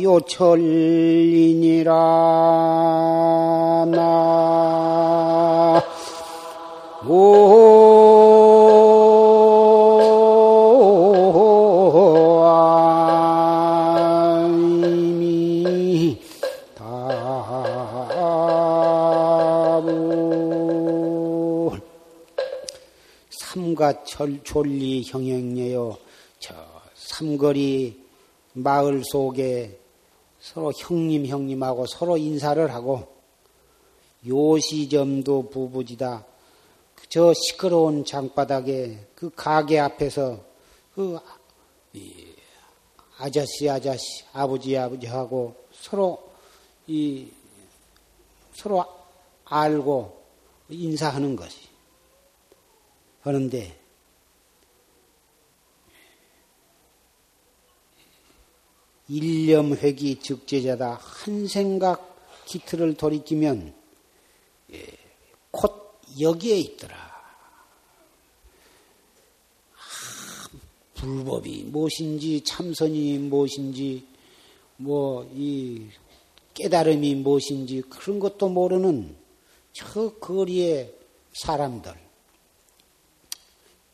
[0.00, 1.92] 요철이니라
[3.90, 5.82] 나.
[7.04, 7.08] 이
[23.76, 25.98] 삼가 철 졸리 형형녀요.
[26.40, 26.54] 저
[26.94, 28.02] 삼거리
[28.54, 29.78] 마을 속에
[30.40, 33.06] 서로 형님 형님하고 서로 인사를 하고
[34.26, 36.24] 요시점도 부부지다.
[37.10, 40.40] 저 시끄러운 장바닥에 그 가게 앞에서
[40.94, 41.18] 그
[41.92, 42.12] 이,
[43.18, 46.30] 아저씨 아저씨 아버지 아버지하고 서로
[46.86, 47.28] 이
[48.54, 48.84] 서로
[49.44, 50.16] 알고
[50.70, 51.65] 인사하는 것이
[53.26, 53.76] 그런데
[59.08, 63.74] 일념회기 즉제자다 한 생각 기틀을 돌이키면
[64.74, 64.86] 예,
[65.50, 66.96] 곧 여기에 있더라.
[69.74, 70.48] 아,
[70.94, 74.06] 불법이 무엇인지 참선이 무엇인지
[74.76, 75.88] 뭐 이
[76.54, 79.16] 깨달음이 무엇인지 그런 것도 모르는
[79.72, 80.94] 저 거리의
[81.32, 82.05] 사람들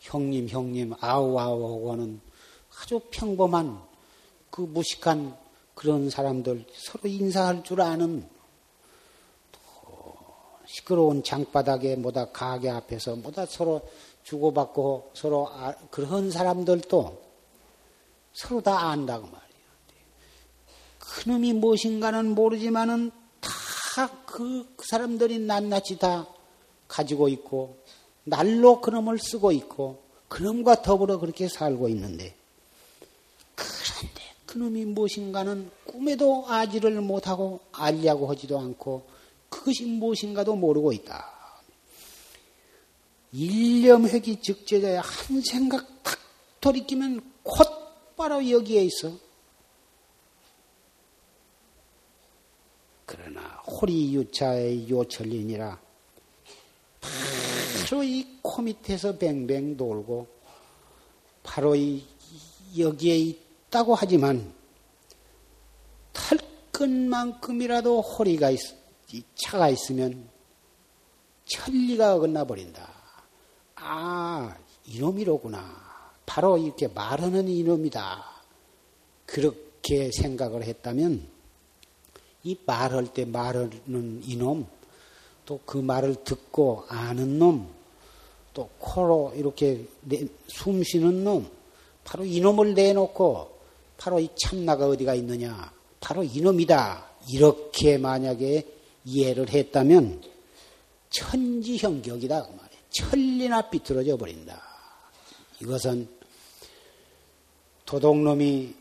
[0.03, 2.21] 형님 형님 아우 아우 하고는
[2.81, 3.81] 아주 평범한
[4.51, 5.37] 그 무식한
[5.75, 8.29] 그런 사람들 서로 인사할 줄 아는
[10.67, 13.83] 시끄러운 장바닥에 뭐다 가게 앞에서 뭐다 서로
[14.25, 17.23] 주고받고 서로 아, 그런 사람들도
[18.33, 19.43] 서로 다 안다고 말이에요.
[20.99, 23.11] 그놈이 무엇인가는 모르지만은
[23.41, 26.27] 다그 그 사람들이 낱낱이 다
[26.89, 27.77] 가지고 있고
[28.25, 32.35] 날로 그놈을 쓰고 있고 그놈과 더불어 그렇게 살고 있는데
[33.55, 39.07] 그런데 그놈이 무엇인가는 꿈에도 아지를 못하고 알려고 하지도 않고
[39.49, 41.33] 그것이 무엇인가도 모르고 있다.
[43.33, 46.19] 일념회기 즉제자의 한 생각 탁
[46.61, 49.13] 돌이키면 곧바로 여기에 있어.
[53.07, 55.79] 그러나 호리유차의 요철린이라
[57.93, 60.27] 바로 이 코 밑에서 뱅뱅 돌고
[61.43, 62.03] 바로 이
[62.79, 64.51] 여기에 있다고 하지만
[66.15, 68.59] 털끝만큼이라도 호리가 있,
[69.35, 70.27] 차가 있으면
[71.45, 72.89] 천리가 어긋나 버린다.
[73.75, 74.57] 아,
[74.87, 75.63] 이놈이로구나.
[76.25, 78.25] 바로 이렇게 말하는 이놈이다.
[79.27, 81.29] 그렇게 생각을 했다면
[82.45, 84.67] 이 말할 때 말하는 이놈
[85.45, 87.82] 또 그 말을 듣고 아는 놈
[88.55, 89.87] 또 코로 이렇게
[90.49, 91.49] 숨 쉬는 놈
[92.05, 93.51] 바로 이놈을 내놓고
[93.97, 98.67] 바로 이 참나가 어디가 있느냐 바로 이놈이다 이렇게 만약에
[99.05, 100.23] 이해를 했다면
[101.11, 102.83] 천지형격이다 그 말이에요.
[102.91, 104.61] 천리나 비틀어져 버린다.
[105.61, 106.09] 이것은
[107.87, 108.75] 도둑놈이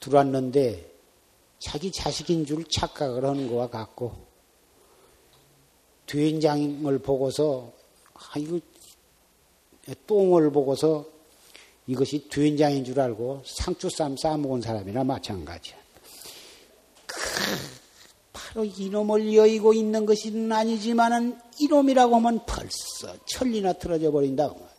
[0.00, 0.90] 들어왔는데
[1.58, 4.26] 자기 자식인 줄 착각을 하는 것과 같고
[6.06, 7.72] 된장을 보고서
[8.30, 8.58] 아 이거
[10.06, 11.06] 똥을 보고서
[11.86, 15.76] 이것이 된장인 줄 알고 상추쌈 싸먹은 사람이나 마찬가지야.
[17.06, 17.16] 그
[18.32, 24.48] 바로 이놈을 여의고 있는 것은 아니지만은 이놈이라고 하면 벌써 천리나 틀어져 버린다.
[24.48, 24.71] 그